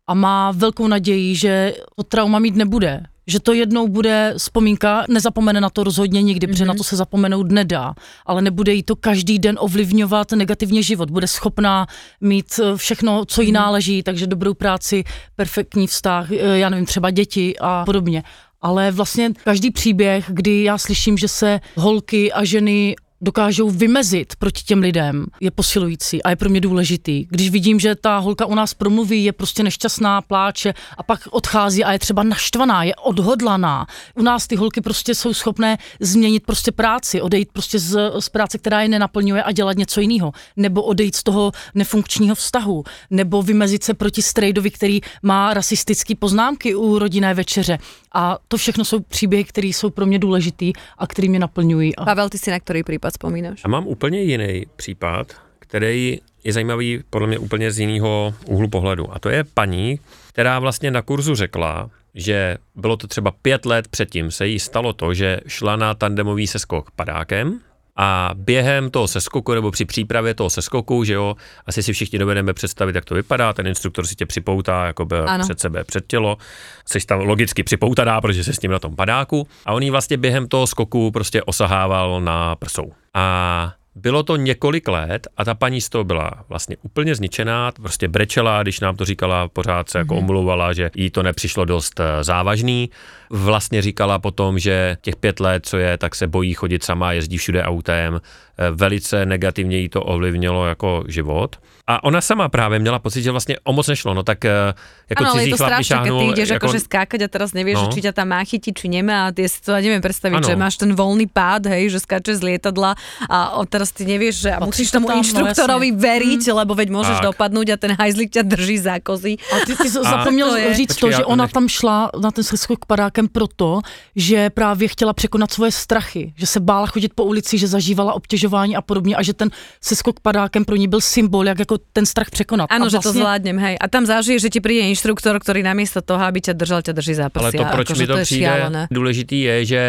[0.07, 5.61] a má velkou naději, že to trauma mít nebude, že to jednou bude vzpomínka, nezapomene
[5.61, 6.51] na to rozhodně nikdy, mm-hmm.
[6.51, 6.79] protože na mhm.
[6.79, 7.95] to se zapomenout nedá,
[8.27, 11.11] ale nebude jí to každý den ovlivňovat negativně život.
[11.11, 11.87] Bude schopná
[12.20, 13.55] mít eh, všechno, co jí mm-hmm.
[13.55, 15.05] náleží, takže dobrou práci,
[15.37, 18.23] perfektní vztah, eh, já nevím, třeba děti a podobně.
[18.61, 24.62] Ale vlastně každý příběh, kdy já slyším, že se holky a ženy dokážou vymezit proti
[24.62, 27.27] těm lidem, je posilující a je pro mě důležitý.
[27.31, 31.85] Když vidím, že ta holka u nás promluví, je prostě nešťastná, pláče a pak odchází
[31.85, 33.87] a je třeba naštvaná, je odhodlaná.
[34.14, 38.59] U nás ty holky prostě jsou schopné změnit prostě práci, odejít prostě z, z práce,
[38.59, 43.85] která je nenaplňuje a dělat něco jiného, nebo odejít z toho nefunkčního vztahu, nebo vymezit
[43.85, 47.79] se proti strejdovi, který má rasistické poznámky u rodinné večeře.
[48.14, 51.97] A to všechno jsou příběhy, které jsou pro mě důležitý a které mě naplňují.
[51.97, 52.05] A...
[52.05, 53.61] Pavel, ty si na který případ vzpomínáš?
[53.65, 59.15] A mám úplně jiný případ, který je zajímavý podle mě úplně z jiného úhlu pohledu.
[59.15, 63.89] A to je paní, která vlastně na kurzu řekla, že bylo to třeba pět let
[63.89, 67.61] předtím, se jí stalo to, že šla na tandemový seskok padákem,
[67.97, 71.36] a během toho seskoku nebo při přípravě toho seskoku, že jo,
[71.66, 75.16] asi si všichni dovedeme představit, jak to vypadá, ten instruktor si tě připoutá jako by
[75.43, 76.38] před sebe, před tělo,
[76.86, 80.16] jsi tam logicky připoutaná, protože se s ním na tom padáku a on jí vlastně
[80.16, 82.93] během toho skoku prostě osahával na prsou.
[83.14, 88.09] A bylo to několik let a ta paní z toho byla vlastně úplně zničená, prostě
[88.09, 90.18] brečela, když nám to říkala, pořád se jako mm-hmm.
[90.18, 92.90] omluvala, že jí to nepřišlo dost eh, závažný.
[93.33, 97.37] Vlastně říkala potom, že těch pět let, co je, tak se bojí chodit sama, jezdí
[97.39, 101.57] všude autem, eh, velice negativně jí to ovlivnilo jako život.
[101.87, 104.74] A ona sama právě měla pocit, že vlastně o moc nešlo, no tak eh,
[105.11, 107.51] jako ale cizí je to chlap keď ty šáhnul, ideš jako, akože skákať a teraz
[107.57, 107.83] nevieš, No.
[107.89, 107.93] no.
[107.93, 110.49] či ťa tam má chytiť, či nemá a ty si to neviem predstaviť, Áno.
[110.49, 112.95] že máš ten voľný pád, hej, že skáčeš z lietadla
[113.33, 116.89] a teraz ty nevieš, že a musíš to tomu tam, no inštruktorovi veriť, lebo veď
[116.93, 117.24] môžeš Tak.
[117.35, 119.41] dopadnúť a ten hajzlik ťa drží za kozy.
[119.53, 122.45] A ty, ty zapomněl To je- říct Počkej, to, že ona tam šla na ten
[122.45, 123.81] skok padákem proto,
[124.16, 128.77] že právě chtěla překonat svoje strachy, že se bála chodit po ulici, že zažívala obtěžování
[128.77, 129.51] a podobně a že ten
[129.81, 132.70] seskok padákem pro ní byl symbol, jak jako ten strach překonat.
[132.70, 133.77] Áno, a že to zvládnem, hej.
[133.81, 137.14] A tam zažiješ, že ti príde inštruktor, ktorý namiesto toho, aby ťa držal, ťa drží
[137.14, 137.59] za Ale prsia.
[137.59, 138.83] to, proč akože mi to je přijde šialené.
[138.91, 139.81] důležitý, je, že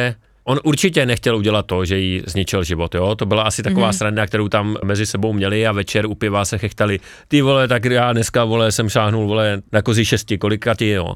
[0.44, 3.16] on určitě nechtěl udělat to, že jí zničil život, jo?
[3.16, 3.98] To byla asi taková mm-hmm.
[3.98, 7.00] sranda, kterou tam mezi sebou měli a večer u piva se chechtali.
[7.28, 11.16] Ty vole, tak já dneska, vole, jsem šáhnul, vole, na kozi šesti, kolika ti, jo?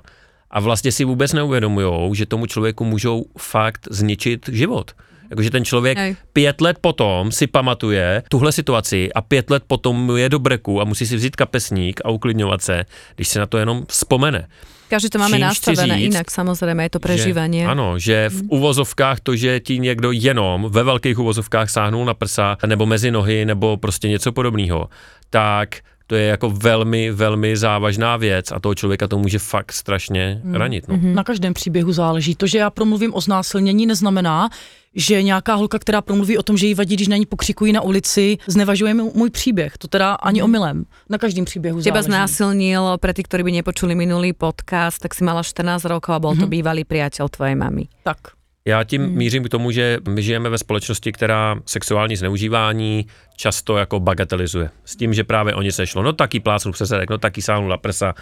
[0.52, 4.92] A vlastně si vůbec neuvědomujou, že tomu člověku můžou fakt zničit život.
[5.30, 6.16] Jakože ten člověk Hej.
[6.34, 10.84] pět let potom si pamatuje tuhle situaci a pět let potom je do breku a
[10.84, 12.86] musí si vzít kapesník a uklidňovat se,
[13.16, 14.48] když se na to jenom vzpomene.
[14.88, 17.68] Každý to máme nastavené říct, inak, samozrejme, je to prežívanie.
[17.68, 22.16] Že, ano, že v uvozovkách to, že ti někdo jenom ve velkých uvozovkách sáhnul na
[22.16, 24.88] prsa nebo mezi nohy nebo prostě něco podobného,
[25.30, 30.42] tak to je jako velmi, velmi závažná věc a toho člověka to může fakt strašně
[30.54, 30.88] ranit.
[30.88, 31.00] No.
[31.02, 32.36] Na každém příběhu záleží.
[32.36, 34.50] To, že já promluvím o znásilnění, neznamená,
[34.96, 37.82] že nějaká holka, která promluví o tom, že jí vadí, když na ní pokřikují na
[37.82, 39.78] ulici, znevažuje můj příběh.
[39.78, 40.86] To teda ani omylem.
[41.10, 42.06] Na každém příběhu Teba záleží.
[42.08, 46.34] znásilnil, pre tých, ktorí by nepočuli minulý podcast, tak si mala 14 rokov a bol
[46.34, 47.92] to bývalý priateľ tvojej mamy.
[48.04, 48.37] Tak.
[48.68, 49.16] Já tím hmm.
[49.16, 54.70] mířím k tomu, že my žijeme ve společnosti, která sexuální zneužívání často jako bagatelizuje.
[54.86, 57.68] S tím, že právě oni se šlo, no taky plácnu přes zadek, no taky sáhnu
[57.68, 58.14] na prsa,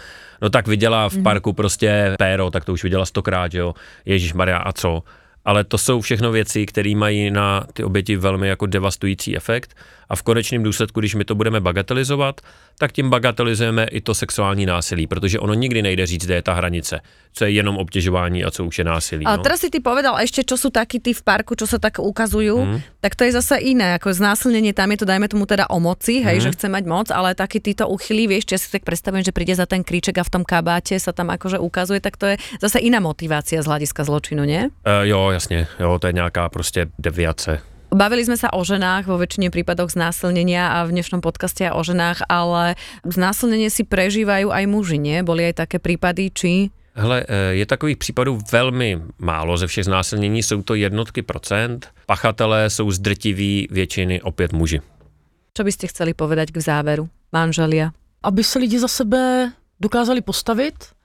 [0.42, 3.74] no tak viděla v parku prostě péro, tak to už viděla stokrát, že jo,
[4.04, 5.02] Ježíš Maria a co.
[5.44, 9.74] Ale to jsou všechno věci, které mají na ty oběti velmi jako devastující efekt
[10.08, 12.40] a v konečném důsledku, když my to budeme bagatelizovat,
[12.78, 16.52] tak tím bagatelizujeme i to sexuální násilí, protože ono nikdy nejde říct, kde je ta
[16.54, 17.00] hranice,
[17.32, 19.24] co je jenom obtěžování a co už je násilí.
[19.24, 19.38] No.
[19.42, 22.56] teraz si ty povedal ešte, čo sú takí tí v parku, čo sa tak ukazujú,
[22.64, 22.78] Mhm.
[23.00, 26.20] tak to je zase iné, ako znásilnenie, tam je to, dajme tomu teda o moci,
[26.22, 26.42] hej, Mhm.
[26.44, 29.54] že chce mať moc, ale takí títo uchylí, vieš, ja si tak predstavujem, že príde
[29.56, 32.78] za ten kríček a v tom kabáte sa tam akože ukazuje, tak to je zase
[32.80, 34.68] iná motivácia z hľadiska zločinu, nie?
[34.86, 37.60] Uh, jo, jasně, jo, to je nějaká prostě deviace.
[37.86, 41.82] Bavili sme sa o ženách, vo väčšine prípadoch znásilnenia a v dnešnom podcaste aj o
[41.86, 42.74] ženách, ale
[43.06, 45.22] znásilnenie si prežívajú aj muži, nie?
[45.22, 46.74] Boli aj také prípady, či...
[46.96, 51.88] Hele, eh, je takových případů velmi málo ze všech znásilnění, jsou to jednotky procent.
[52.06, 54.80] Pachatelé jsou zdrtiví většiny opět muži.
[55.56, 57.96] Čo by ste chceli povedať k záveru, manželia?
[58.20, 60.95] Aby se lidi za sebe dokázali postavit,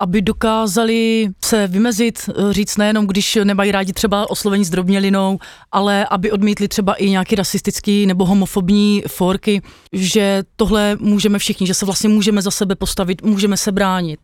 [0.00, 5.38] aby dokázali se vymezit, eh, říct nejenom, když nemají rádi třeba oslovení s drobnělinou,
[5.72, 11.74] ale aby odmítli třeba i nějaký rasistický nebo homofobní forky, že tohle můžeme všichni, že
[11.74, 14.20] se vlastně můžeme za sebe postavit, můžeme se bránit.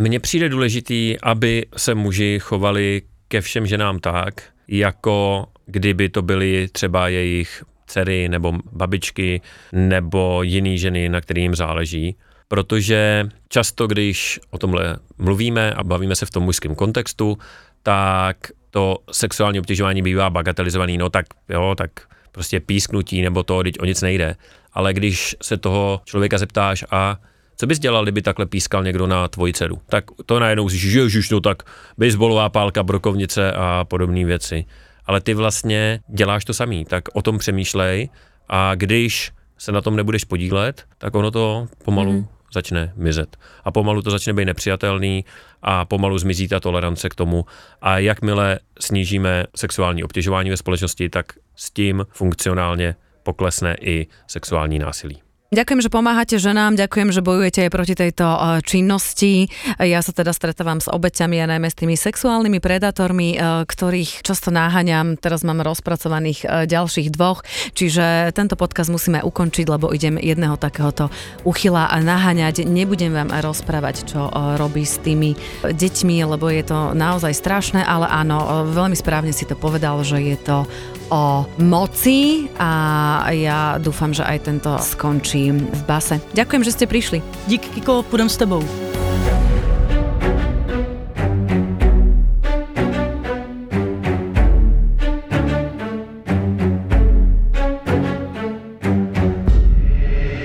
[0.00, 6.68] Mně přijde důležitý, aby se muži chovali ke všem ženám tak, jako kdyby to byly
[6.72, 9.40] třeba jejich dcery nebo babičky
[9.72, 12.16] nebo jiný ženy, na kterým záleží.
[12.48, 17.38] Protože často, když o tomhle mluvíme a bavíme se v tom mužském kontextu,
[17.82, 18.36] tak
[18.70, 21.90] to sexuální obtěžování bývá bagatelizovaný, no tak jo, tak
[22.32, 24.36] prostě písknutí nebo to, teď o nic nejde.
[24.72, 27.16] Ale když se toho člověka zeptáš a
[27.56, 29.80] co bys dělal, kdyby takhle pískal někdo na tvoji dceru?
[29.88, 31.62] Tak to najednou si ježiš, no tak
[31.98, 34.64] baseballová pálka, brokovnice a podobné věci.
[35.06, 38.08] Ale ty vlastně děláš to samý, tak o tom přemýšlej
[38.48, 42.37] a když se na tom nebudeš podílet, tak ono to pomalu mm-hmm.
[42.52, 43.36] Začne mizet.
[43.64, 45.24] A pomalu to začne být nepřijatelný
[45.62, 47.46] a pomalu zmizí ta tolerance k tomu.
[47.82, 55.27] A jakmile snížíme sexuální obtěžování ve společnosti, tak s tím funkcionálně poklesne i sexuální násilí.
[55.48, 59.48] Ďakujem, že pomáhate ženám, ďakujem, že bojujete aj proti tejto eh, činnosti.
[59.80, 64.52] Ja sa teda stretávam s obeťami a najmä s tými sexuálnymi predátormi, eh, ktorých často
[64.52, 65.16] náhaňam.
[65.16, 71.08] Teraz mám rozpracovaných eh, ďalších dvoch, čiže tento podcast musíme ukončiť, lebo idem jedného takéhoto
[71.48, 72.68] uchyla naháňať.
[72.68, 74.28] Nebudem vám rozprávať, čo
[74.60, 75.32] robí s tými
[75.64, 80.36] deťmi, lebo je to naozaj strašné, ale áno, veľmi správne si to povedal, že je
[80.36, 80.68] to
[81.08, 86.20] o moci a ja dúfam, že aj tento skončí v base.
[86.36, 87.18] Ďakujem, že ste prišli.
[87.48, 88.62] Dík, Kiko, půjdem s tebou.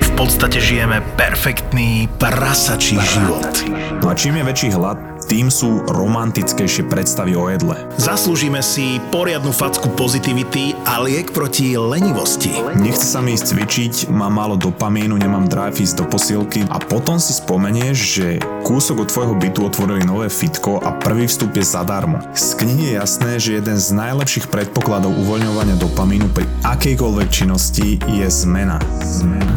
[0.00, 3.52] V podstate žijeme perfektný prasačí život.
[4.00, 4.96] No a čím je väčší hlad,
[5.34, 7.74] tým sú romantickejšie predstavy o jedle.
[7.98, 12.54] Zaslúžime si poriadnu facku pozitivity a liek proti lenivosti.
[12.78, 17.18] Nechce sa mi ísť cvičiť, mám málo dopamínu, nemám drive ísť do posilky a potom
[17.18, 18.28] si spomenieš, že
[18.64, 22.16] kúsok od tvojho bytu otvorili nové fitko a prvý vstup je zadarmo.
[22.32, 28.24] Z knihy je jasné, že jeden z najlepších predpokladov uvoľňovania dopamínu pri akejkoľvek činnosti je
[28.24, 28.80] zmena.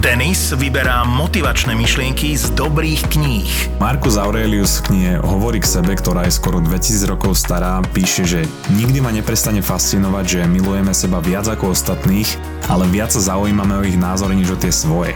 [0.04, 3.80] Denis vyberá motivačné myšlienky z dobrých kníh.
[3.80, 8.44] Marcus Aurelius v knihe Hovorí k sebe, ktorá je skoro 2000 rokov stará, píše, že
[8.76, 12.28] nikdy ma neprestane fascinovať, že milujeme seba viac ako ostatných,
[12.68, 15.16] ale viac sa zaujímame o ich názory než o tie svoje.